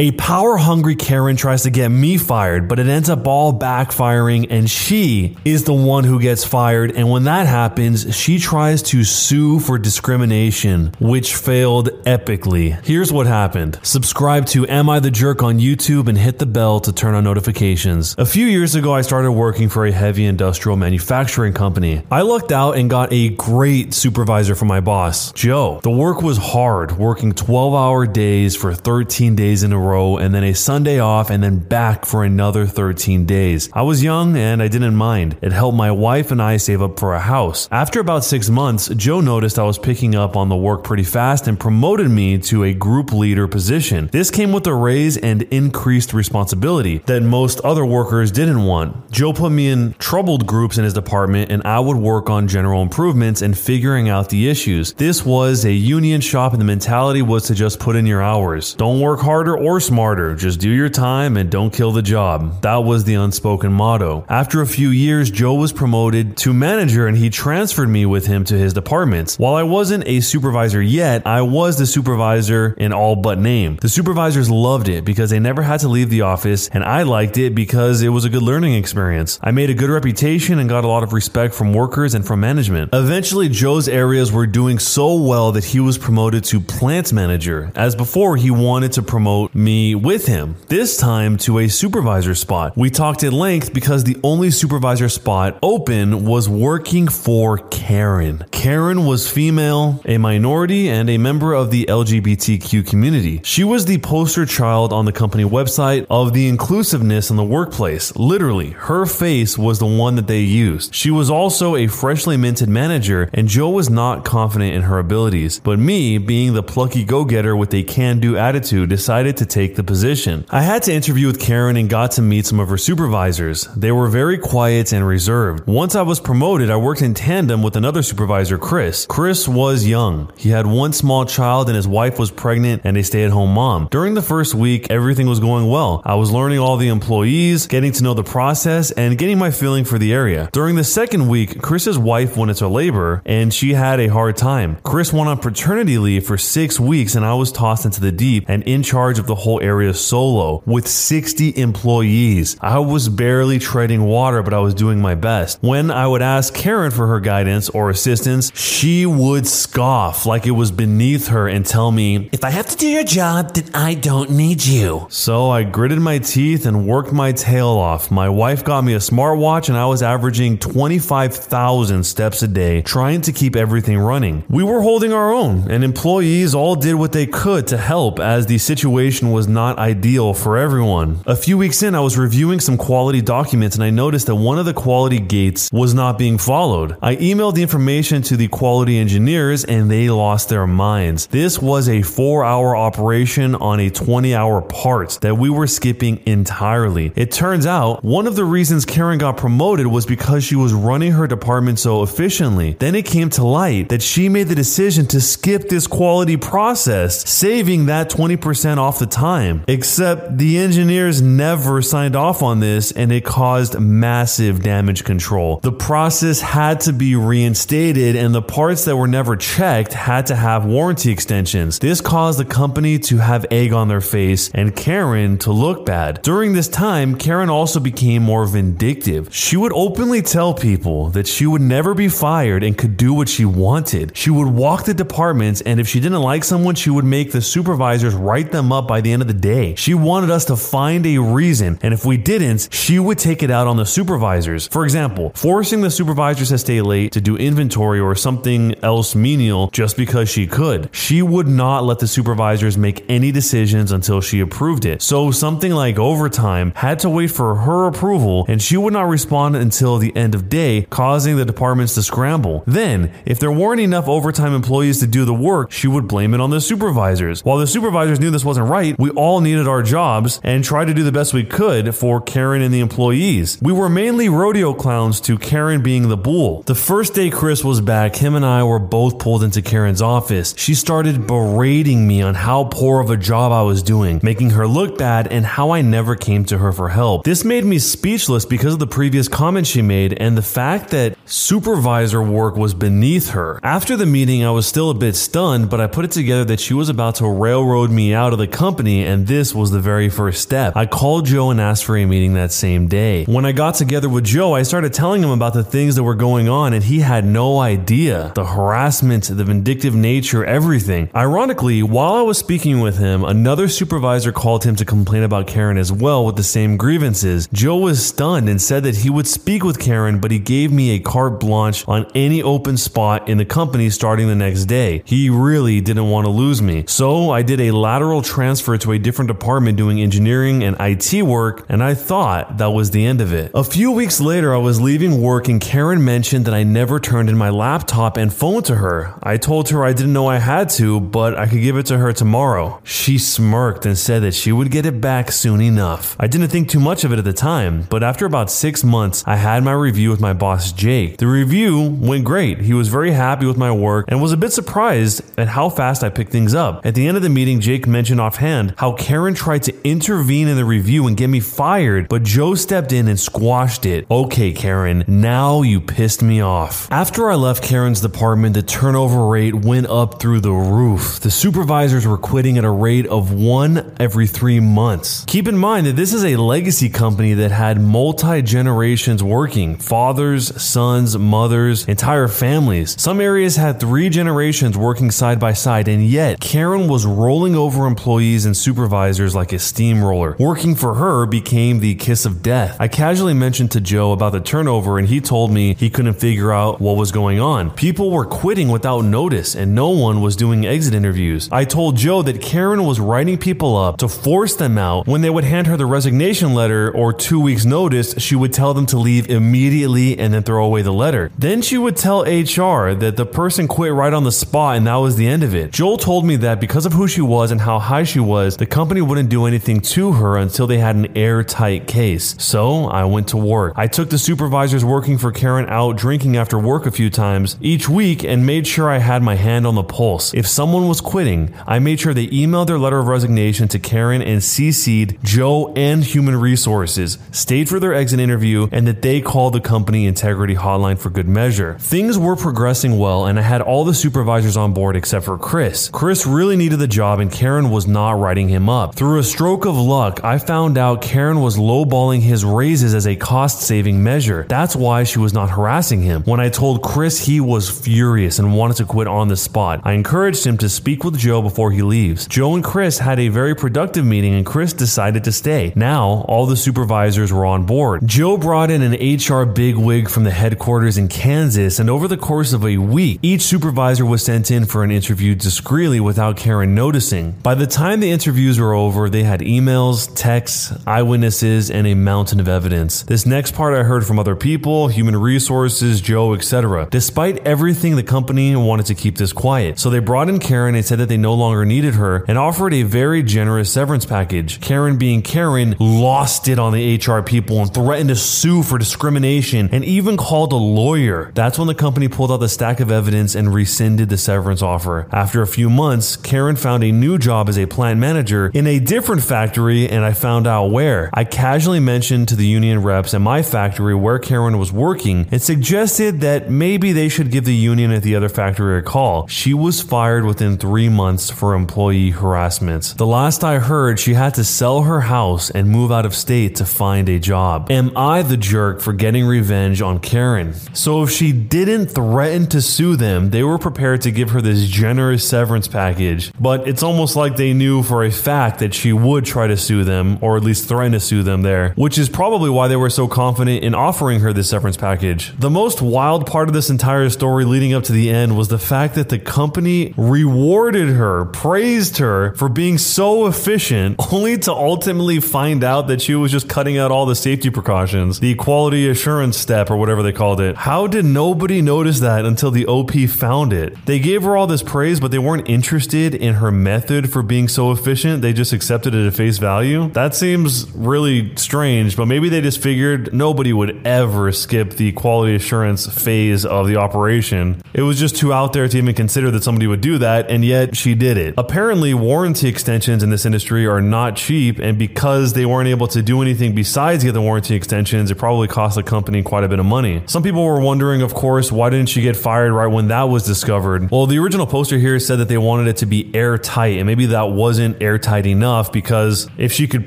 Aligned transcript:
A 0.00 0.12
power 0.12 0.56
hungry 0.56 0.94
Karen 0.94 1.34
tries 1.34 1.64
to 1.64 1.70
get 1.70 1.88
me 1.88 2.18
fired, 2.18 2.68
but 2.68 2.78
it 2.78 2.86
ends 2.86 3.10
up 3.10 3.26
all 3.26 3.52
backfiring, 3.52 4.46
and 4.48 4.70
she 4.70 5.36
is 5.44 5.64
the 5.64 5.74
one 5.74 6.04
who 6.04 6.20
gets 6.20 6.44
fired. 6.44 6.92
And 6.92 7.10
when 7.10 7.24
that 7.24 7.48
happens, 7.48 8.14
she 8.14 8.38
tries 8.38 8.80
to 8.82 9.02
sue 9.02 9.58
for 9.58 9.76
discrimination, 9.76 10.94
which 11.00 11.34
failed 11.34 11.88
epically. 12.04 12.80
Here's 12.84 13.12
what 13.12 13.26
happened 13.26 13.80
subscribe 13.82 14.46
to 14.46 14.68
Am 14.68 14.88
I 14.88 15.00
the 15.00 15.10
Jerk 15.10 15.42
on 15.42 15.58
YouTube 15.58 16.06
and 16.06 16.16
hit 16.16 16.38
the 16.38 16.46
bell 16.46 16.78
to 16.78 16.92
turn 16.92 17.16
on 17.16 17.24
notifications. 17.24 18.14
A 18.18 18.24
few 18.24 18.46
years 18.46 18.76
ago, 18.76 18.94
I 18.94 19.00
started 19.00 19.32
working 19.32 19.68
for 19.68 19.84
a 19.84 19.90
heavy 19.90 20.26
industrial 20.26 20.76
manufacturing 20.76 21.54
company. 21.54 22.04
I 22.08 22.22
lucked 22.22 22.52
out 22.52 22.76
and 22.76 22.88
got 22.88 23.12
a 23.12 23.30
great 23.30 23.94
supervisor 23.94 24.54
for 24.54 24.64
my 24.64 24.78
boss, 24.78 25.32
Joe. 25.32 25.80
The 25.82 25.90
work 25.90 26.22
was 26.22 26.38
hard, 26.38 26.92
working 26.92 27.32
12 27.32 27.74
hour 27.74 28.06
days 28.06 28.54
for 28.54 28.72
13 28.72 29.34
days 29.34 29.64
in 29.64 29.72
a 29.72 29.78
row, 29.78 29.87
and 29.88 30.34
then 30.34 30.44
a 30.44 30.54
Sunday 30.54 31.00
off, 31.00 31.30
and 31.30 31.42
then 31.42 31.58
back 31.58 32.04
for 32.04 32.24
another 32.24 32.66
13 32.66 33.24
days. 33.24 33.70
I 33.72 33.82
was 33.82 34.02
young 34.02 34.36
and 34.36 34.62
I 34.62 34.68
didn't 34.68 34.94
mind. 34.94 35.36
It 35.40 35.52
helped 35.52 35.76
my 35.76 35.90
wife 35.90 36.30
and 36.30 36.42
I 36.42 36.58
save 36.58 36.82
up 36.82 36.98
for 36.98 37.14
a 37.14 37.20
house. 37.20 37.68
After 37.70 38.00
about 38.00 38.24
six 38.24 38.50
months, 38.50 38.88
Joe 38.88 39.20
noticed 39.20 39.58
I 39.58 39.64
was 39.64 39.78
picking 39.78 40.14
up 40.14 40.36
on 40.36 40.48
the 40.48 40.56
work 40.56 40.84
pretty 40.84 41.04
fast 41.04 41.48
and 41.48 41.58
promoted 41.58 42.10
me 42.10 42.38
to 42.38 42.64
a 42.64 42.74
group 42.74 43.12
leader 43.12 43.48
position. 43.48 44.08
This 44.12 44.30
came 44.30 44.52
with 44.52 44.66
a 44.66 44.74
raise 44.74 45.16
and 45.16 45.42
increased 45.44 46.12
responsibility 46.12 46.98
that 47.06 47.22
most 47.22 47.60
other 47.60 47.86
workers 47.86 48.30
didn't 48.30 48.64
want. 48.64 49.10
Joe 49.10 49.32
put 49.32 49.50
me 49.50 49.68
in 49.68 49.94
troubled 49.94 50.46
groups 50.46 50.78
in 50.78 50.84
his 50.84 50.94
department, 50.94 51.50
and 51.50 51.62
I 51.64 51.80
would 51.80 51.96
work 51.96 52.28
on 52.28 52.48
general 52.48 52.82
improvements 52.82 53.42
and 53.42 53.56
figuring 53.56 54.08
out 54.08 54.28
the 54.28 54.48
issues. 54.48 54.92
This 54.94 55.24
was 55.24 55.64
a 55.64 55.72
union 55.72 56.20
shop, 56.20 56.52
and 56.52 56.60
the 56.60 56.66
mentality 56.66 57.22
was 57.22 57.44
to 57.46 57.54
just 57.54 57.80
put 57.80 57.96
in 57.96 58.06
your 58.06 58.22
hours. 58.22 58.74
Don't 58.74 59.00
work 59.00 59.20
harder 59.20 59.56
or 59.56 59.77
smarter, 59.80 60.34
just 60.34 60.60
do 60.60 60.70
your 60.70 60.88
time 60.88 61.36
and 61.36 61.50
don't 61.50 61.72
kill 61.72 61.92
the 61.92 62.02
job. 62.02 62.62
That 62.62 62.84
was 62.84 63.04
the 63.04 63.14
unspoken 63.14 63.72
motto. 63.72 64.24
After 64.28 64.60
a 64.60 64.66
few 64.66 64.90
years, 64.90 65.30
Joe 65.30 65.54
was 65.54 65.72
promoted 65.72 66.36
to 66.38 66.52
manager 66.52 67.06
and 67.06 67.16
he 67.16 67.30
transferred 67.30 67.88
me 67.88 68.06
with 68.06 68.26
him 68.26 68.44
to 68.44 68.54
his 68.54 68.72
departments. 68.72 69.38
While 69.38 69.54
I 69.54 69.62
wasn't 69.62 70.06
a 70.06 70.20
supervisor 70.20 70.82
yet, 70.82 71.26
I 71.26 71.42
was 71.42 71.78
the 71.78 71.86
supervisor 71.86 72.74
in 72.78 72.92
all 72.92 73.16
but 73.16 73.38
name. 73.38 73.78
The 73.80 73.88
supervisors 73.88 74.50
loved 74.50 74.88
it 74.88 75.04
because 75.04 75.30
they 75.30 75.40
never 75.40 75.62
had 75.62 75.80
to 75.80 75.88
leave 75.88 76.10
the 76.10 76.22
office, 76.22 76.68
and 76.68 76.84
I 76.84 77.02
liked 77.02 77.38
it 77.38 77.54
because 77.54 78.02
it 78.02 78.08
was 78.08 78.24
a 78.24 78.30
good 78.30 78.42
learning 78.42 78.74
experience. 78.74 79.38
I 79.42 79.50
made 79.50 79.70
a 79.70 79.74
good 79.74 79.90
reputation 79.90 80.58
and 80.58 80.68
got 80.68 80.84
a 80.84 80.88
lot 80.88 81.02
of 81.02 81.12
respect 81.12 81.54
from 81.54 81.72
workers 81.72 82.14
and 82.14 82.26
from 82.26 82.40
management. 82.40 82.90
Eventually, 82.92 83.48
Joe's 83.48 83.88
areas 83.88 84.32
were 84.32 84.46
doing 84.46 84.78
so 84.78 85.14
well 85.14 85.52
that 85.52 85.64
he 85.64 85.80
was 85.80 85.98
promoted 85.98 86.44
to 86.44 86.60
plant 86.60 87.12
manager. 87.12 87.72
As 87.74 87.94
before, 87.94 88.36
he 88.36 88.50
wanted 88.50 88.92
to 88.92 89.02
promote 89.02 89.54
me 89.58 89.94
with 89.94 90.26
him, 90.26 90.56
this 90.68 90.96
time 90.96 91.36
to 91.38 91.58
a 91.58 91.68
supervisor 91.68 92.34
spot. 92.34 92.76
We 92.76 92.90
talked 92.90 93.24
at 93.24 93.32
length 93.32 93.74
because 93.74 94.04
the 94.04 94.16
only 94.22 94.50
supervisor 94.50 95.08
spot 95.08 95.58
open 95.62 96.24
was 96.24 96.48
working 96.48 97.08
for 97.08 97.58
Karen. 97.58 98.44
Karen 98.52 99.04
was 99.04 99.30
female, 99.30 100.00
a 100.04 100.16
minority, 100.18 100.88
and 100.88 101.10
a 101.10 101.18
member 101.18 101.52
of 101.52 101.70
the 101.70 101.86
LGBTQ 101.86 102.86
community. 102.86 103.40
She 103.42 103.64
was 103.64 103.84
the 103.84 103.98
poster 103.98 104.46
child 104.46 104.92
on 104.92 105.04
the 105.04 105.12
company 105.12 105.44
website 105.44 106.06
of 106.08 106.32
the 106.32 106.48
inclusiveness 106.48 107.30
in 107.30 107.36
the 107.36 107.44
workplace. 107.44 108.14
Literally, 108.16 108.70
her 108.70 109.06
face 109.06 109.58
was 109.58 109.78
the 109.78 109.86
one 109.86 110.14
that 110.14 110.28
they 110.28 110.40
used. 110.40 110.94
She 110.94 111.10
was 111.10 111.30
also 111.30 111.74
a 111.74 111.88
freshly 111.88 112.36
minted 112.36 112.68
manager, 112.68 113.28
and 113.32 113.48
Joe 113.48 113.70
was 113.70 113.90
not 113.90 114.24
confident 114.24 114.74
in 114.74 114.82
her 114.82 114.98
abilities. 114.98 115.60
But 115.60 115.78
me, 115.78 116.18
being 116.18 116.54
the 116.54 116.62
plucky 116.62 117.04
go 117.04 117.24
getter 117.24 117.56
with 117.56 117.74
a 117.74 117.82
can 117.82 118.20
do 118.20 118.36
attitude, 118.36 118.88
decided 118.90 119.36
to 119.38 119.47
take 119.48 119.76
the 119.76 119.82
position. 119.84 120.44
I 120.50 120.62
had 120.62 120.82
to 120.84 120.92
interview 120.92 121.26
with 121.26 121.40
Karen 121.40 121.76
and 121.76 121.88
got 121.88 122.12
to 122.12 122.22
meet 122.22 122.46
some 122.46 122.60
of 122.60 122.68
her 122.68 122.78
supervisors. 122.78 123.64
They 123.76 123.92
were 123.92 124.08
very 124.08 124.38
quiet 124.38 124.92
and 124.92 125.06
reserved. 125.06 125.66
Once 125.66 125.94
I 125.94 126.02
was 126.02 126.20
promoted, 126.20 126.70
I 126.70 126.76
worked 126.76 127.02
in 127.02 127.14
tandem 127.14 127.62
with 127.62 127.76
another 127.76 128.02
supervisor, 128.02 128.58
Chris. 128.58 129.06
Chris 129.06 129.48
was 129.48 129.86
young. 129.86 130.30
He 130.36 130.50
had 130.50 130.66
one 130.66 130.92
small 130.92 131.24
child 131.24 131.68
and 131.68 131.76
his 131.76 131.88
wife 131.88 132.18
was 132.18 132.30
pregnant 132.30 132.82
and 132.84 132.96
a 132.96 133.02
stay 133.02 133.24
at 133.24 133.30
home 133.30 133.54
mom. 133.54 133.88
During 133.90 134.14
the 134.14 134.22
first 134.22 134.54
week, 134.54 134.90
everything 134.90 135.26
was 135.26 135.40
going 135.40 135.68
well. 135.68 136.02
I 136.04 136.14
was 136.14 136.30
learning 136.30 136.58
all 136.58 136.76
the 136.76 136.88
employees, 136.88 137.66
getting 137.66 137.92
to 137.92 138.02
know 138.02 138.14
the 138.14 138.24
process, 138.24 138.90
and 138.92 139.18
getting 139.18 139.38
my 139.38 139.50
feeling 139.50 139.84
for 139.84 139.98
the 139.98 140.12
area. 140.12 140.48
During 140.52 140.76
the 140.76 140.84
second 140.84 141.28
week, 141.28 141.60
Chris's 141.62 141.98
wife 141.98 142.36
went 142.36 142.50
into 142.50 142.68
labor 142.68 143.22
and 143.24 143.52
she 143.52 143.74
had 143.74 144.00
a 144.00 144.08
hard 144.08 144.36
time. 144.36 144.78
Chris 144.82 145.12
went 145.12 145.28
on 145.28 145.38
paternity 145.38 145.98
leave 145.98 146.26
for 146.26 146.38
six 146.38 146.78
weeks 146.78 147.14
and 147.14 147.24
I 147.24 147.34
was 147.34 147.52
tossed 147.52 147.84
into 147.84 148.00
the 148.00 148.12
deep 148.12 148.44
and 148.48 148.62
in 148.64 148.82
charge 148.82 149.18
of 149.18 149.26
the 149.26 149.34
whole 149.38 149.60
area 149.60 149.94
solo 149.94 150.62
with 150.66 150.86
60 150.86 151.56
employees. 151.56 152.56
I 152.60 152.78
was 152.78 153.08
barely 153.08 153.58
treading 153.58 154.04
water, 154.04 154.42
but 154.42 154.52
I 154.52 154.58
was 154.58 154.74
doing 154.74 155.00
my 155.00 155.14
best. 155.14 155.58
When 155.62 155.90
I 155.90 156.06
would 156.06 156.22
ask 156.22 156.52
Karen 156.54 156.90
for 156.90 157.06
her 157.06 157.20
guidance 157.20 157.68
or 157.70 157.90
assistance, 157.90 158.52
she 158.54 159.06
would 159.06 159.46
scoff 159.46 160.26
like 160.26 160.46
it 160.46 160.52
was 160.52 160.70
beneath 160.70 161.28
her 161.28 161.48
and 161.48 161.64
tell 161.64 161.90
me, 161.90 162.28
If 162.32 162.44
I 162.44 162.50
have 162.50 162.66
to 162.66 162.76
do 162.76 162.88
your 162.88 163.04
job, 163.04 163.54
then 163.54 163.74
I 163.74 163.94
don't 163.94 164.30
need 164.30 164.64
you. 164.64 165.06
So 165.10 165.50
I 165.50 165.62
gritted 165.62 166.00
my 166.00 166.18
teeth 166.18 166.66
and 166.66 166.86
worked 166.86 167.12
my 167.12 167.32
tail 167.32 167.68
off. 167.68 168.10
My 168.10 168.28
wife 168.28 168.64
got 168.64 168.82
me 168.84 168.94
a 168.94 168.98
smartwatch 168.98 169.68
and 169.68 169.78
I 169.78 169.86
was 169.86 170.02
averaging 170.02 170.58
25,000 170.58 172.04
steps 172.04 172.42
a 172.42 172.48
day 172.48 172.82
trying 172.82 173.20
to 173.22 173.32
keep 173.32 173.56
everything 173.56 173.98
running. 173.98 174.44
We 174.48 174.62
were 174.62 174.82
holding 174.82 175.12
our 175.12 175.32
own 175.32 175.70
and 175.70 175.84
employees 175.84 176.54
all 176.54 176.74
did 176.74 176.94
what 176.94 177.12
they 177.12 177.26
could 177.26 177.66
to 177.68 177.76
help 177.76 178.18
as 178.20 178.46
the 178.46 178.58
situation 178.58 179.27
was 179.30 179.48
not 179.48 179.78
ideal 179.78 180.34
for 180.34 180.56
everyone. 180.56 181.20
A 181.26 181.36
few 181.36 181.58
weeks 181.58 181.82
in, 181.82 181.94
I 181.94 182.00
was 182.00 182.16
reviewing 182.18 182.60
some 182.60 182.76
quality 182.76 183.20
documents 183.20 183.76
and 183.76 183.84
I 183.84 183.90
noticed 183.90 184.26
that 184.26 184.36
one 184.36 184.58
of 184.58 184.66
the 184.66 184.74
quality 184.74 185.20
gates 185.20 185.70
was 185.72 185.94
not 185.94 186.18
being 186.18 186.38
followed. 186.38 186.96
I 187.02 187.16
emailed 187.16 187.54
the 187.54 187.62
information 187.62 188.22
to 188.22 188.36
the 188.36 188.48
quality 188.48 188.98
engineers 188.98 189.64
and 189.64 189.90
they 189.90 190.10
lost 190.10 190.48
their 190.48 190.66
minds. 190.66 191.26
This 191.26 191.58
was 191.58 191.88
a 191.88 192.02
four 192.02 192.44
hour 192.44 192.76
operation 192.76 193.54
on 193.54 193.80
a 193.80 193.90
20 193.90 194.34
hour 194.34 194.62
part 194.62 195.18
that 195.22 195.36
we 195.36 195.50
were 195.50 195.66
skipping 195.66 196.22
entirely. 196.26 197.12
It 197.16 197.30
turns 197.30 197.66
out 197.66 198.04
one 198.04 198.26
of 198.26 198.36
the 198.36 198.44
reasons 198.44 198.84
Karen 198.84 199.18
got 199.18 199.36
promoted 199.36 199.86
was 199.86 200.06
because 200.06 200.44
she 200.44 200.56
was 200.56 200.72
running 200.72 201.12
her 201.12 201.26
department 201.26 201.78
so 201.78 202.02
efficiently. 202.02 202.76
Then 202.78 202.94
it 202.94 203.04
came 203.04 203.30
to 203.30 203.44
light 203.44 203.88
that 203.90 204.02
she 204.02 204.28
made 204.28 204.48
the 204.48 204.54
decision 204.54 205.06
to 205.06 205.20
skip 205.20 205.68
this 205.68 205.86
quality 205.86 206.36
process, 206.36 207.28
saving 207.28 207.86
that 207.86 208.10
20% 208.10 208.78
off 208.78 208.98
the 208.98 209.06
time. 209.18 209.64
Except 209.66 210.38
the 210.38 210.58
engineers 210.58 211.20
never 211.20 211.82
signed 211.82 212.14
off 212.14 212.40
on 212.40 212.60
this 212.60 212.92
and 212.92 213.10
it 213.10 213.24
caused 213.24 213.78
massive 213.80 214.62
damage 214.62 215.02
control. 215.02 215.58
The 215.60 215.72
process 215.72 216.40
had 216.40 216.80
to 216.82 216.92
be 216.92 217.16
reinstated 217.16 218.14
and 218.14 218.32
the 218.32 218.42
parts 218.42 218.84
that 218.84 218.96
were 218.96 219.08
never 219.08 219.36
checked 219.36 219.92
had 219.92 220.26
to 220.26 220.36
have 220.36 220.64
warranty 220.64 221.10
extensions. 221.10 221.80
This 221.80 222.00
caused 222.00 222.38
the 222.38 222.44
company 222.44 222.98
to 223.00 223.16
have 223.16 223.44
egg 223.50 223.72
on 223.72 223.88
their 223.88 224.00
face 224.00 224.50
and 224.54 224.76
Karen 224.76 225.36
to 225.38 225.50
look 225.50 225.84
bad. 225.84 226.22
During 226.22 226.52
this 226.52 226.68
time, 226.68 227.16
Karen 227.16 227.50
also 227.50 227.80
became 227.80 228.22
more 228.22 228.46
vindictive. 228.46 229.34
She 229.34 229.56
would 229.56 229.72
openly 229.72 230.22
tell 230.22 230.54
people 230.54 231.08
that 231.10 231.26
she 231.26 231.44
would 231.44 231.62
never 231.62 231.92
be 231.92 232.08
fired 232.08 232.62
and 232.62 232.78
could 232.78 232.96
do 232.96 233.12
what 233.12 233.28
she 233.28 233.44
wanted. 233.44 234.16
She 234.16 234.30
would 234.30 234.46
walk 234.46 234.84
the 234.84 234.94
departments 234.94 235.60
and 235.62 235.80
if 235.80 235.88
she 235.88 235.98
didn't 235.98 236.22
like 236.22 236.44
someone, 236.44 236.76
she 236.76 236.90
would 236.90 237.04
make 237.04 237.32
the 237.32 237.42
supervisors 237.42 238.14
write 238.14 238.52
them 238.52 238.70
up 238.70 238.86
by 238.86 239.00
the 239.00 239.07
end 239.12 239.22
of 239.22 239.28
the 239.28 239.34
day. 239.34 239.74
She 239.74 239.94
wanted 239.94 240.30
us 240.30 240.44
to 240.46 240.56
find 240.56 241.06
a 241.06 241.18
reason, 241.18 241.78
and 241.82 241.94
if 241.94 242.04
we 242.04 242.16
didn't, 242.16 242.68
she 242.72 242.98
would 242.98 243.18
take 243.18 243.42
it 243.42 243.50
out 243.50 243.66
on 243.66 243.76
the 243.76 243.86
supervisors. 243.86 244.68
For 244.68 244.84
example, 244.84 245.32
forcing 245.34 245.80
the 245.80 245.90
supervisors 245.90 246.48
to 246.50 246.58
stay 246.58 246.80
late 246.80 247.12
to 247.12 247.20
do 247.20 247.36
inventory 247.36 248.00
or 248.00 248.14
something 248.14 248.74
else 248.82 249.14
menial 249.14 249.70
just 249.72 249.96
because 249.96 250.28
she 250.28 250.46
could. 250.46 250.88
She 250.92 251.22
would 251.22 251.48
not 251.48 251.84
let 251.84 251.98
the 251.98 252.06
supervisors 252.06 252.76
make 252.76 253.04
any 253.08 253.32
decisions 253.32 253.92
until 253.92 254.20
she 254.20 254.40
approved 254.40 254.84
it. 254.84 255.02
So 255.02 255.30
something 255.30 255.72
like 255.72 255.98
overtime 255.98 256.72
had 256.76 256.98
to 257.00 257.10
wait 257.10 257.28
for 257.28 257.54
her 257.54 257.86
approval, 257.86 258.44
and 258.48 258.60
she 258.60 258.76
would 258.76 258.92
not 258.92 259.08
respond 259.08 259.56
until 259.56 259.98
the 259.98 260.14
end 260.16 260.34
of 260.34 260.48
day, 260.48 260.86
causing 260.90 261.36
the 261.36 261.44
departments 261.44 261.94
to 261.94 262.02
scramble. 262.02 262.64
Then, 262.66 263.12
if 263.24 263.38
there 263.38 263.52
weren't 263.52 263.80
enough 263.80 264.08
overtime 264.08 264.54
employees 264.54 265.00
to 265.00 265.06
do 265.06 265.24
the 265.24 265.34
work, 265.34 265.70
she 265.70 265.86
would 265.86 266.08
blame 266.08 266.34
it 266.34 266.40
on 266.40 266.50
the 266.50 266.60
supervisors. 266.60 267.44
While 267.44 267.58
the 267.58 267.66
supervisors 267.66 268.20
knew 268.20 268.30
this 268.30 268.44
wasn't 268.44 268.68
right, 268.68 268.97
we 268.98 269.10
all 269.10 269.40
needed 269.40 269.68
our 269.68 269.80
jobs 269.80 270.40
and 270.42 270.64
tried 270.64 270.86
to 270.86 270.94
do 270.94 271.04
the 271.04 271.12
best 271.12 271.32
we 271.32 271.44
could 271.44 271.94
for 271.94 272.20
Karen 272.20 272.60
and 272.60 272.74
the 272.74 272.80
employees. 272.80 273.56
We 273.62 273.72
were 273.72 273.88
mainly 273.88 274.28
rodeo 274.28 274.74
clowns 274.74 275.20
to 275.20 275.38
Karen 275.38 275.84
being 275.84 276.08
the 276.08 276.16
bull. 276.16 276.62
The 276.64 276.74
first 276.74 277.14
day 277.14 277.30
Chris 277.30 277.64
was 277.64 277.80
back, 277.80 278.16
him 278.16 278.34
and 278.34 278.44
I 278.44 278.64
were 278.64 278.80
both 278.80 279.20
pulled 279.20 279.44
into 279.44 279.62
Karen's 279.62 280.02
office. 280.02 280.52
She 280.58 280.74
started 280.74 281.28
berating 281.28 282.08
me 282.08 282.22
on 282.22 282.34
how 282.34 282.64
poor 282.64 283.00
of 283.00 283.10
a 283.10 283.16
job 283.16 283.52
I 283.52 283.62
was 283.62 283.84
doing, 283.84 284.18
making 284.24 284.50
her 284.50 284.66
look 284.66 284.98
bad, 284.98 285.28
and 285.28 285.46
how 285.46 285.70
I 285.70 285.80
never 285.80 286.16
came 286.16 286.44
to 286.46 286.58
her 286.58 286.72
for 286.72 286.88
help. 286.88 287.22
This 287.22 287.44
made 287.44 287.64
me 287.64 287.78
speechless 287.78 288.44
because 288.44 288.72
of 288.72 288.80
the 288.80 288.86
previous 288.88 289.28
comments 289.28 289.70
she 289.70 289.80
made 289.80 290.14
and 290.14 290.36
the 290.36 290.42
fact 290.42 290.90
that 290.90 291.16
supervisor 291.24 292.20
work 292.20 292.56
was 292.56 292.74
beneath 292.74 293.30
her. 293.30 293.60
After 293.62 293.96
the 293.96 294.06
meeting, 294.06 294.44
I 294.44 294.50
was 294.50 294.66
still 294.66 294.90
a 294.90 294.94
bit 294.94 295.14
stunned, 295.14 295.70
but 295.70 295.80
I 295.80 295.86
put 295.86 296.04
it 296.04 296.10
together 296.10 296.44
that 296.46 296.58
she 296.58 296.74
was 296.74 296.88
about 296.88 297.14
to 297.16 297.28
railroad 297.28 297.92
me 297.92 298.12
out 298.12 298.32
of 298.32 298.40
the 298.40 298.48
company 298.48 298.87
company, 298.88 299.04
and 299.04 299.26
this 299.26 299.54
was 299.54 299.70
the 299.70 299.80
very 299.80 300.08
first 300.08 300.40
step. 300.40 300.76
I 300.76 300.86
called 300.86 301.26
Joe 301.26 301.50
and 301.50 301.60
asked 301.60 301.84
for 301.84 301.96
a 301.96 302.06
meeting 302.06 302.34
that 302.34 302.52
same 302.52 302.88
day. 302.88 303.24
When 303.24 303.44
I 303.44 303.52
got 303.52 303.74
together 303.74 304.08
with 304.08 304.24
Joe, 304.24 304.54
I 304.54 304.62
started 304.62 304.92
telling 304.92 305.22
him 305.22 305.30
about 305.30 305.54
the 305.54 305.64
things 305.64 305.96
that 305.96 306.04
were 306.04 306.14
going 306.14 306.48
on, 306.48 306.72
and 306.72 306.82
he 306.84 307.00
had 307.00 307.24
no 307.24 307.58
idea. 307.58 308.32
The 308.34 308.44
harassment, 308.44 309.24
the 309.24 309.44
vindictive 309.44 309.94
nature, 309.94 310.44
everything. 310.44 311.10
Ironically, 311.14 311.82
while 311.82 312.14
I 312.14 312.22
was 312.22 312.38
speaking 312.38 312.80
with 312.80 312.98
him, 312.98 313.24
another 313.24 313.68
supervisor 313.68 314.32
called 314.32 314.64
him 314.64 314.76
to 314.76 314.84
complain 314.84 315.22
about 315.22 315.46
Karen 315.46 315.78
as 315.78 315.92
well 315.92 316.24
with 316.24 316.36
the 316.36 316.42
same 316.42 316.76
grievances. 316.76 317.48
Joe 317.52 317.78
was 317.78 318.04
stunned 318.04 318.48
and 318.48 318.60
said 318.60 318.84
that 318.84 318.96
he 318.96 319.10
would 319.10 319.26
speak 319.26 319.64
with 319.64 319.78
Karen, 319.78 320.20
but 320.20 320.30
he 320.30 320.38
gave 320.38 320.72
me 320.72 320.90
a 320.90 320.98
carte 320.98 321.40
blanche 321.40 321.84
on 321.86 322.06
any 322.14 322.42
open 322.42 322.76
spot 322.76 323.28
in 323.28 323.38
the 323.38 323.44
company 323.44 323.90
starting 323.90 324.28
the 324.28 324.34
next 324.34 324.64
day. 324.64 325.02
He 325.04 325.28
really 325.30 325.80
didn't 325.80 326.08
want 326.08 326.24
to 326.26 326.30
lose 326.30 326.62
me. 326.62 326.84
So 326.86 327.30
I 327.30 327.42
did 327.42 327.60
a 327.60 327.70
lateral 327.72 328.22
transfer 328.22 328.67
to 328.76 328.92
a 328.92 328.98
different 328.98 329.28
department 329.28 329.78
doing 329.78 330.00
engineering 330.00 330.62
and 330.62 330.76
IT 330.80 331.22
work, 331.22 331.64
and 331.68 331.82
I 331.82 331.94
thought 331.94 332.58
that 332.58 332.72
was 332.72 332.90
the 332.90 333.06
end 333.06 333.20
of 333.20 333.32
it. 333.32 333.50
A 333.54 333.64
few 333.64 333.92
weeks 333.92 334.20
later, 334.20 334.54
I 334.54 334.58
was 334.58 334.80
leaving 334.80 335.22
work 335.22 335.48
and 335.48 335.60
Karen 335.60 336.04
mentioned 336.04 336.44
that 336.44 336.54
I 336.54 336.64
never 336.64 336.98
turned 337.00 337.28
in 337.28 337.36
my 337.36 337.50
laptop 337.50 338.16
and 338.16 338.32
phone 338.32 338.62
to 338.64 338.76
her. 338.76 339.14
I 339.22 339.36
told 339.36 339.68
her 339.70 339.84
I 339.84 339.92
didn't 339.92 340.12
know 340.12 340.26
I 340.26 340.38
had 340.38 340.68
to, 340.70 341.00
but 341.00 341.38
I 341.38 341.46
could 341.46 341.62
give 341.62 341.76
it 341.76 341.86
to 341.86 341.98
her 341.98 342.12
tomorrow. 342.12 342.80
She 342.84 343.18
smirked 343.18 343.86
and 343.86 343.96
said 343.96 344.22
that 344.22 344.34
she 344.34 344.52
would 344.52 344.70
get 344.70 344.84
it 344.84 345.00
back 345.00 345.30
soon 345.30 345.60
enough. 345.60 346.16
I 346.18 346.26
didn't 346.26 346.48
think 346.48 346.68
too 346.68 346.80
much 346.80 347.04
of 347.04 347.12
it 347.12 347.18
at 347.18 347.24
the 347.24 347.32
time, 347.32 347.86
but 347.88 348.02
after 348.02 348.26
about 348.26 348.50
six 348.50 348.82
months, 348.82 349.22
I 349.26 349.36
had 349.36 349.62
my 349.62 349.72
review 349.72 350.10
with 350.10 350.20
my 350.20 350.32
boss, 350.32 350.72
Jake. 350.72 351.18
The 351.18 351.26
review 351.26 351.96
went 352.00 352.24
great. 352.24 352.60
He 352.60 352.74
was 352.74 352.88
very 352.88 353.12
happy 353.12 353.46
with 353.46 353.56
my 353.56 353.70
work 353.70 354.06
and 354.08 354.20
was 354.20 354.32
a 354.32 354.36
bit 354.36 354.52
surprised 354.52 355.22
at 355.38 355.48
how 355.48 355.68
fast 355.68 356.02
I 356.02 356.08
picked 356.08 356.32
things 356.32 356.54
up. 356.54 356.84
At 356.84 356.94
the 356.94 357.06
end 357.06 357.16
of 357.16 357.22
the 357.22 357.28
meeting, 357.28 357.60
Jake 357.60 357.86
mentioned 357.86 358.20
offhand 358.20 358.57
how 358.76 358.92
Karen 358.92 359.34
tried 359.34 359.62
to 359.64 359.74
intervene 359.84 360.48
in 360.48 360.56
the 360.56 360.64
review 360.64 361.06
and 361.06 361.16
get 361.16 361.28
me 361.28 361.40
fired, 361.40 362.08
but 362.08 362.22
Joe 362.22 362.54
stepped 362.54 362.92
in 362.92 363.08
and 363.08 363.18
squashed 363.18 363.86
it. 363.86 364.06
Okay, 364.10 364.52
Karen, 364.52 365.04
now 365.06 365.62
you 365.62 365.80
pissed 365.80 366.22
me 366.22 366.40
off. 366.40 366.90
After 366.90 367.30
I 367.30 367.34
left 367.34 367.62
Karen's 367.62 368.00
department, 368.00 368.54
the 368.54 368.62
turnover 368.62 369.26
rate 369.26 369.54
went 369.54 369.86
up 369.86 370.20
through 370.20 370.40
the 370.40 370.52
roof. 370.52 371.20
The 371.20 371.30
supervisors 371.30 372.06
were 372.06 372.18
quitting 372.18 372.58
at 372.58 372.64
a 372.64 372.70
rate 372.70 373.06
of 373.06 373.32
one 373.32 373.94
every 374.00 374.26
three 374.26 374.60
months. 374.60 375.24
Keep 375.26 375.48
in 375.48 375.56
mind 375.56 375.86
that 375.86 375.96
this 375.96 376.12
is 376.12 376.24
a 376.24 376.36
legacy 376.36 376.88
company 376.88 377.34
that 377.34 377.50
had 377.50 377.80
multi 377.80 378.42
generations 378.42 379.22
working 379.22 379.76
fathers, 379.76 380.60
sons, 380.60 381.16
mothers, 381.16 381.86
entire 381.86 382.28
families. 382.28 383.00
Some 383.00 383.20
areas 383.20 383.56
had 383.56 383.80
three 383.80 384.08
generations 384.08 384.76
working 384.76 385.10
side 385.10 385.38
by 385.38 385.52
side, 385.52 385.88
and 385.88 386.04
yet 386.04 386.40
Karen 386.40 386.88
was 386.88 387.06
rolling 387.06 387.54
over 387.54 387.86
employees 387.86 388.46
and 388.48 388.56
supervisors 388.56 389.36
like 389.36 389.52
a 389.52 389.60
steamroller. 389.60 390.34
Working 390.40 390.74
for 390.74 390.94
her 390.94 391.24
became 391.24 391.78
the 391.78 391.94
kiss 391.94 392.26
of 392.26 392.42
death. 392.42 392.76
I 392.80 392.88
casually 392.88 393.34
mentioned 393.34 393.70
to 393.72 393.80
Joe 393.80 394.10
about 394.10 394.32
the 394.32 394.40
turnover, 394.40 394.98
and 394.98 395.06
he 395.06 395.20
told 395.20 395.52
me 395.52 395.74
he 395.74 395.90
couldn't 395.90 396.14
figure 396.14 396.50
out 396.50 396.80
what 396.80 396.96
was 396.96 397.12
going 397.12 397.38
on. 397.38 397.70
People 397.70 398.10
were 398.10 398.24
quitting 398.24 398.70
without 398.70 399.04
notice, 399.04 399.54
and 399.54 399.74
no 399.74 399.90
one 399.90 400.20
was 400.20 400.34
doing 400.34 400.66
exit 400.66 400.94
interviews. 400.94 401.48
I 401.52 401.64
told 401.64 401.96
Joe 401.96 402.22
that 402.22 402.40
Karen 402.40 402.84
was 402.84 402.98
writing 402.98 403.38
people 403.38 403.76
up 403.76 403.98
to 403.98 404.08
force 404.08 404.56
them 404.56 404.78
out. 404.78 405.06
When 405.06 405.20
they 405.20 405.30
would 405.30 405.44
hand 405.44 405.66
her 405.66 405.76
the 405.76 405.86
resignation 405.86 406.54
letter 406.54 406.90
or 406.90 407.12
two 407.12 407.40
weeks' 407.40 407.64
notice, 407.64 408.14
she 408.18 408.34
would 408.34 408.52
tell 408.52 408.74
them 408.74 408.86
to 408.86 408.98
leave 408.98 409.28
immediately 409.28 410.18
and 410.18 410.32
then 410.32 410.42
throw 410.42 410.64
away 410.64 410.82
the 410.82 410.92
letter. 410.92 411.30
Then 411.38 411.60
she 411.62 411.76
would 411.76 411.96
tell 411.96 412.22
HR 412.22 412.94
that 412.94 413.16
the 413.16 413.26
person 413.26 413.68
quit 413.68 413.92
right 413.92 414.14
on 414.14 414.24
the 414.24 414.32
spot 414.32 414.76
and 414.76 414.86
that 414.86 414.96
was 414.96 415.16
the 415.16 415.28
end 415.28 415.42
of 415.42 415.54
it. 415.54 415.70
Joe 415.70 415.96
told 415.96 416.24
me 416.24 416.36
that 416.36 416.60
because 416.60 416.86
of 416.86 416.92
who 416.94 417.06
she 417.06 417.20
was 417.20 417.50
and 417.50 417.60
how 417.60 417.78
high 417.78 418.04
she 418.04 418.20
was, 418.20 418.37
the 418.46 418.66
company 418.66 419.00
wouldn't 419.00 419.28
do 419.28 419.46
anything 419.46 419.80
to 419.80 420.12
her 420.12 420.36
until 420.36 420.66
they 420.66 420.78
had 420.78 420.96
an 420.96 421.16
airtight 421.16 421.86
case. 421.86 422.34
So 422.38 422.86
I 422.86 423.04
went 423.04 423.28
to 423.28 423.36
work. 423.36 423.72
I 423.76 423.86
took 423.86 424.10
the 424.10 424.18
supervisors 424.18 424.84
working 424.84 425.18
for 425.18 425.32
Karen 425.32 425.68
out 425.68 425.96
drinking 425.96 426.36
after 426.36 426.58
work 426.58 426.86
a 426.86 426.90
few 426.90 427.10
times 427.10 427.56
each 427.60 427.88
week 427.88 428.24
and 428.24 428.46
made 428.46 428.66
sure 428.66 428.90
I 428.90 428.98
had 428.98 429.22
my 429.22 429.34
hand 429.34 429.66
on 429.66 429.74
the 429.74 429.82
pulse. 429.82 430.32
If 430.34 430.46
someone 430.46 430.88
was 430.88 431.00
quitting, 431.00 431.54
I 431.66 431.78
made 431.78 432.00
sure 432.00 432.14
they 432.14 432.28
emailed 432.28 432.68
their 432.68 432.78
letter 432.78 432.98
of 432.98 433.06
resignation 433.06 433.68
to 433.68 433.78
Karen 433.78 434.22
and 434.22 434.40
CC'd 434.40 435.18
Joe 435.22 435.72
and 435.74 436.04
Human 436.04 436.36
Resources, 436.36 437.18
stayed 437.32 437.68
for 437.68 437.80
their 437.80 437.94
exit 437.94 438.20
interview, 438.20 438.68
and 438.72 438.86
that 438.86 439.02
they 439.02 439.20
called 439.20 439.54
the 439.54 439.60
company 439.60 440.06
integrity 440.06 440.54
hotline 440.54 440.98
for 440.98 441.10
good 441.10 441.28
measure. 441.28 441.76
Things 441.78 442.18
were 442.18 442.36
progressing 442.36 442.98
well, 442.98 443.26
and 443.26 443.38
I 443.38 443.42
had 443.42 443.60
all 443.60 443.84
the 443.84 443.94
supervisors 443.94 444.56
on 444.56 444.72
board 444.72 444.96
except 444.96 445.24
for 445.24 445.38
Chris. 445.38 445.88
Chris 445.90 446.26
really 446.26 446.56
needed 446.56 446.78
the 446.78 446.86
job, 446.86 447.20
and 447.20 447.30
Karen 447.30 447.70
was 447.70 447.86
not 447.86 448.12
writing 448.28 448.48
him 448.48 448.68
up. 448.68 448.94
Through 448.94 449.20
a 449.20 449.22
stroke 449.22 449.64
of 449.64 449.74
luck, 449.74 450.22
I 450.22 450.36
found 450.36 450.76
out 450.76 451.00
Karen 451.00 451.40
was 451.40 451.56
lowballing 451.56 452.20
his 452.20 452.44
raises 452.44 452.92
as 452.92 453.06
a 453.06 453.16
cost 453.16 453.62
saving 453.62 454.02
measure. 454.02 454.44
That's 454.46 454.76
why 454.76 455.04
she 455.04 455.18
was 455.18 455.32
not 455.32 455.48
harassing 455.48 456.02
him. 456.02 456.24
When 456.24 456.38
I 456.38 456.50
told 456.50 456.82
Chris, 456.82 457.24
he 457.24 457.40
was 457.40 457.70
furious 457.70 458.38
and 458.38 458.54
wanted 458.54 458.76
to 458.76 458.84
quit 458.84 459.08
on 459.08 459.28
the 459.28 459.36
spot. 459.36 459.80
I 459.82 459.92
encouraged 459.94 460.46
him 460.46 460.58
to 460.58 460.68
speak 460.68 461.04
with 461.04 461.16
Joe 461.16 461.40
before 461.40 461.72
he 461.72 461.80
leaves. 461.80 462.26
Joe 462.26 462.54
and 462.54 462.62
Chris 462.62 462.98
had 462.98 463.18
a 463.18 463.28
very 463.28 463.54
productive 463.56 464.04
meeting, 464.04 464.34
and 464.34 464.44
Chris 464.44 464.74
decided 464.74 465.24
to 465.24 465.32
stay. 465.32 465.72
Now, 465.74 466.26
all 466.28 466.44
the 466.44 466.54
supervisors 466.54 467.32
were 467.32 467.46
on 467.46 467.64
board. 467.64 468.06
Joe 468.06 468.36
brought 468.36 468.70
in 468.70 468.82
an 468.82 468.92
HR 468.92 469.46
bigwig 469.46 470.10
from 470.10 470.24
the 470.24 470.32
headquarters 470.32 470.98
in 470.98 471.08
Kansas, 471.08 471.78
and 471.78 471.88
over 471.88 472.06
the 472.06 472.18
course 472.18 472.52
of 472.52 472.66
a 472.66 472.76
week, 472.76 473.20
each 473.22 473.40
supervisor 473.40 474.04
was 474.04 474.22
sent 474.22 474.50
in 474.50 474.66
for 474.66 474.84
an 474.84 474.90
interview 474.90 475.34
discreetly 475.34 475.98
without 475.98 476.36
Karen 476.36 476.74
noticing. 476.74 477.32
By 477.42 477.54
the 477.54 477.66
time 477.66 478.00
the 478.00 478.17
interviews 478.18 478.58
were 478.58 478.74
over, 478.74 479.08
they 479.08 479.22
had 479.22 479.42
emails, 479.42 480.12
texts, 480.12 480.72
eyewitnesses, 480.88 481.70
and 481.70 481.86
a 481.86 481.94
mountain 481.94 482.40
of 482.40 482.48
evidence. 482.48 483.04
This 483.04 483.24
next 483.24 483.54
part 483.54 483.74
I 483.74 483.84
heard 483.84 484.04
from 484.04 484.18
other 484.18 484.34
people, 484.34 484.88
human 484.88 485.14
resources, 485.14 486.00
Joe, 486.00 486.34
etc. 486.34 486.88
Despite 486.90 487.46
everything, 487.46 487.94
the 487.94 488.02
company 488.02 488.56
wanted 488.56 488.86
to 488.86 488.96
keep 488.96 489.18
this 489.18 489.32
quiet. 489.32 489.78
So 489.78 489.88
they 489.88 490.00
brought 490.00 490.28
in 490.28 490.40
Karen 490.40 490.74
and 490.74 490.84
said 490.84 490.98
that 490.98 491.08
they 491.08 491.16
no 491.16 491.32
longer 491.32 491.64
needed 491.64 491.94
her 491.94 492.24
and 492.26 492.36
offered 492.36 492.74
a 492.74 492.82
very 492.82 493.22
generous 493.22 493.72
severance 493.72 494.04
package. 494.04 494.60
Karen, 494.60 494.98
being 494.98 495.22
Karen, 495.22 495.76
lost 495.78 496.48
it 496.48 496.58
on 496.58 496.72
the 496.72 496.96
HR 496.96 497.22
people 497.22 497.60
and 497.60 497.72
threatened 497.72 498.08
to 498.08 498.16
sue 498.16 498.64
for 498.64 498.78
discrimination 498.78 499.68
and 499.70 499.84
even 499.84 500.16
called 500.16 500.52
a 500.52 500.56
lawyer. 500.56 501.30
That's 501.36 501.56
when 501.56 501.68
the 501.68 501.74
company 501.76 502.08
pulled 502.08 502.32
out 502.32 502.38
the 502.38 502.48
stack 502.48 502.80
of 502.80 502.90
evidence 502.90 503.36
and 503.36 503.54
rescinded 503.54 504.08
the 504.08 504.18
severance 504.18 504.60
offer. 504.60 505.06
After 505.12 505.40
a 505.40 505.46
few 505.46 505.70
months, 505.70 506.16
Karen 506.16 506.56
found 506.56 506.82
a 506.82 506.90
new 506.90 507.16
job 507.16 507.48
as 507.48 507.56
a 507.56 507.66
plant 507.66 508.00
manager 508.00 508.07
in 508.16 508.66
a 508.66 508.78
different 508.78 509.22
factory, 509.22 509.88
and 509.88 510.04
I 510.04 510.12
found 510.12 510.46
out 510.46 510.66
where. 510.66 511.10
I 511.12 511.24
casually 511.24 511.80
mentioned 511.80 512.28
to 512.28 512.36
the 512.36 512.46
union 512.46 512.82
reps 512.82 513.14
at 513.14 513.20
my 513.20 513.42
factory 513.42 513.94
where 513.94 514.18
Karen 514.18 514.58
was 514.58 514.72
working 514.72 515.26
and 515.30 515.42
suggested 515.42 516.20
that 516.20 516.50
maybe 516.50 516.92
they 516.92 517.08
should 517.08 517.30
give 517.30 517.44
the 517.44 517.54
union 517.54 517.92
at 517.92 518.02
the 518.02 518.16
other 518.16 518.28
factory 518.28 518.78
a 518.78 518.82
call. 518.82 519.26
She 519.26 519.54
was 519.54 519.82
fired 519.82 520.24
within 520.24 520.56
three 520.56 520.88
months 520.88 521.30
for 521.30 521.54
employee 521.54 522.10
harassment. 522.10 522.94
The 522.96 523.06
last 523.06 523.44
I 523.44 523.58
heard, 523.58 523.98
she 523.98 524.14
had 524.14 524.34
to 524.34 524.44
sell 524.44 524.82
her 524.82 525.00
house 525.00 525.50
and 525.50 525.68
move 525.68 525.92
out 525.92 526.06
of 526.06 526.14
state 526.14 526.56
to 526.56 526.64
find 526.64 527.08
a 527.08 527.18
job. 527.18 527.70
Am 527.70 527.96
I 527.96 528.22
the 528.22 528.36
jerk 528.36 528.80
for 528.80 528.92
getting 528.92 529.26
revenge 529.26 529.82
on 529.82 529.98
Karen? 529.98 530.54
So 530.74 531.02
if 531.02 531.10
she 531.10 531.32
didn't 531.32 531.86
threaten 531.86 532.46
to 532.48 532.60
sue 532.62 532.96
them, 532.96 533.30
they 533.30 533.42
were 533.42 533.58
prepared 533.58 534.02
to 534.02 534.10
give 534.10 534.30
her 534.30 534.40
this 534.40 534.66
generous 534.66 535.28
severance 535.28 535.68
package. 535.68 536.32
But 536.40 536.68
it's 536.68 536.82
almost 536.82 537.16
like 537.16 537.36
they 537.36 537.52
knew 537.52 537.82
for 537.82 537.97
a 538.04 538.10
fact 538.10 538.58
that 538.60 538.74
she 538.74 538.92
would 538.92 539.24
try 539.24 539.46
to 539.46 539.56
sue 539.56 539.84
them, 539.84 540.18
or 540.20 540.36
at 540.36 540.42
least 540.42 540.68
threaten 540.68 540.92
to 540.92 541.00
sue 541.00 541.22
them 541.22 541.42
there, 541.42 541.72
which 541.76 541.98
is 541.98 542.08
probably 542.08 542.50
why 542.50 542.68
they 542.68 542.76
were 542.76 542.90
so 542.90 543.08
confident 543.08 543.62
in 543.64 543.74
offering 543.74 544.20
her 544.20 544.32
this 544.32 544.50
severance 544.50 544.76
package. 544.76 545.36
The 545.38 545.50
most 545.50 545.82
wild 545.82 546.26
part 546.26 546.48
of 546.48 546.54
this 546.54 546.70
entire 546.70 547.08
story 547.10 547.44
leading 547.44 547.74
up 547.74 547.84
to 547.84 547.92
the 547.92 548.10
end 548.10 548.36
was 548.36 548.48
the 548.48 548.58
fact 548.58 548.94
that 548.94 549.08
the 549.08 549.18
company 549.18 549.94
rewarded 549.96 550.88
her, 550.90 551.26
praised 551.26 551.98
her 551.98 552.34
for 552.36 552.48
being 552.48 552.78
so 552.78 553.26
efficient, 553.26 553.96
only 554.12 554.38
to 554.38 554.52
ultimately 554.52 555.20
find 555.20 555.64
out 555.64 555.88
that 555.88 556.00
she 556.00 556.14
was 556.14 556.32
just 556.32 556.48
cutting 556.48 556.78
out 556.78 556.90
all 556.90 557.06
the 557.06 557.16
safety 557.16 557.50
precautions, 557.50 558.20
the 558.20 558.34
quality 558.34 558.88
assurance 558.88 559.36
step 559.36 559.70
or 559.70 559.76
whatever 559.76 560.02
they 560.02 560.12
called 560.12 560.40
it. 560.40 560.56
How 560.56 560.86
did 560.86 561.04
nobody 561.04 561.62
notice 561.62 562.00
that 562.00 562.24
until 562.24 562.50
the 562.50 562.66
OP 562.66 562.92
found 563.08 563.52
it? 563.52 563.74
They 563.86 563.98
gave 563.98 564.22
her 564.22 564.36
all 564.36 564.46
this 564.46 564.62
praise, 564.62 565.00
but 565.00 565.10
they 565.10 565.18
weren't 565.18 565.48
interested 565.48 566.14
in 566.14 566.34
her 566.34 566.50
method 566.50 567.10
for 567.10 567.22
being 567.22 567.48
so 567.48 567.70
efficient. 567.70 567.87
They 567.88 568.32
just 568.34 568.52
accepted 568.52 568.94
it 568.94 569.06
at 569.06 569.14
face 569.14 569.38
value. 569.38 569.88
That 569.92 570.14
seems 570.14 570.70
really 570.72 571.34
strange, 571.36 571.96
but 571.96 572.04
maybe 572.06 572.28
they 572.28 572.42
just 572.42 572.62
figured 572.62 573.14
nobody 573.14 573.52
would 573.52 573.86
ever 573.86 574.30
skip 574.32 574.72
the 574.74 574.92
quality 574.92 575.34
assurance 575.34 575.86
phase 575.86 576.44
of 576.44 576.66
the 576.66 576.76
operation. 576.76 577.62
It 577.72 577.82
was 577.82 577.98
just 577.98 578.16
too 578.16 578.32
out 578.32 578.52
there 578.52 578.68
to 578.68 578.76
even 578.76 578.94
consider 578.94 579.30
that 579.30 579.42
somebody 579.42 579.66
would 579.66 579.80
do 579.80 579.98
that, 579.98 580.30
and 580.30 580.44
yet 580.44 580.76
she 580.76 580.94
did 580.94 581.16
it. 581.16 581.34
Apparently, 581.38 581.94
warranty 581.94 582.48
extensions 582.48 583.02
in 583.02 583.08
this 583.08 583.24
industry 583.24 583.66
are 583.66 583.80
not 583.80 584.16
cheap, 584.16 584.58
and 584.58 584.78
because 584.78 585.32
they 585.32 585.46
weren't 585.46 585.68
able 585.68 585.86
to 585.88 586.02
do 586.02 586.20
anything 586.20 586.54
besides 586.54 587.04
get 587.04 587.12
the 587.12 587.22
warranty 587.22 587.54
extensions, 587.54 588.10
it 588.10 588.16
probably 588.16 588.48
cost 588.48 588.76
the 588.76 588.82
company 588.82 589.22
quite 589.22 589.44
a 589.44 589.48
bit 589.48 589.60
of 589.60 589.66
money. 589.66 590.02
Some 590.06 590.22
people 590.22 590.44
were 590.44 590.60
wondering, 590.60 591.00
of 591.02 591.14
course, 591.14 591.50
why 591.50 591.70
didn't 591.70 591.88
she 591.88 592.02
get 592.02 592.16
fired 592.16 592.52
right 592.52 592.66
when 592.66 592.88
that 592.88 593.04
was 593.04 593.24
discovered? 593.24 593.90
Well, 593.90 594.06
the 594.06 594.18
original 594.18 594.46
poster 594.46 594.78
here 594.78 594.98
said 594.98 595.16
that 595.20 595.28
they 595.28 595.38
wanted 595.38 595.68
it 595.68 595.78
to 595.78 595.86
be 595.86 596.14
airtight, 596.14 596.76
and 596.78 596.86
maybe 596.86 597.06
that 597.06 597.30
wasn't 597.30 597.67
wasn't 597.68 597.82
airtight 597.82 598.26
enough 598.26 598.72
because 598.72 599.28
if 599.36 599.52
she 599.52 599.66
could 599.66 599.86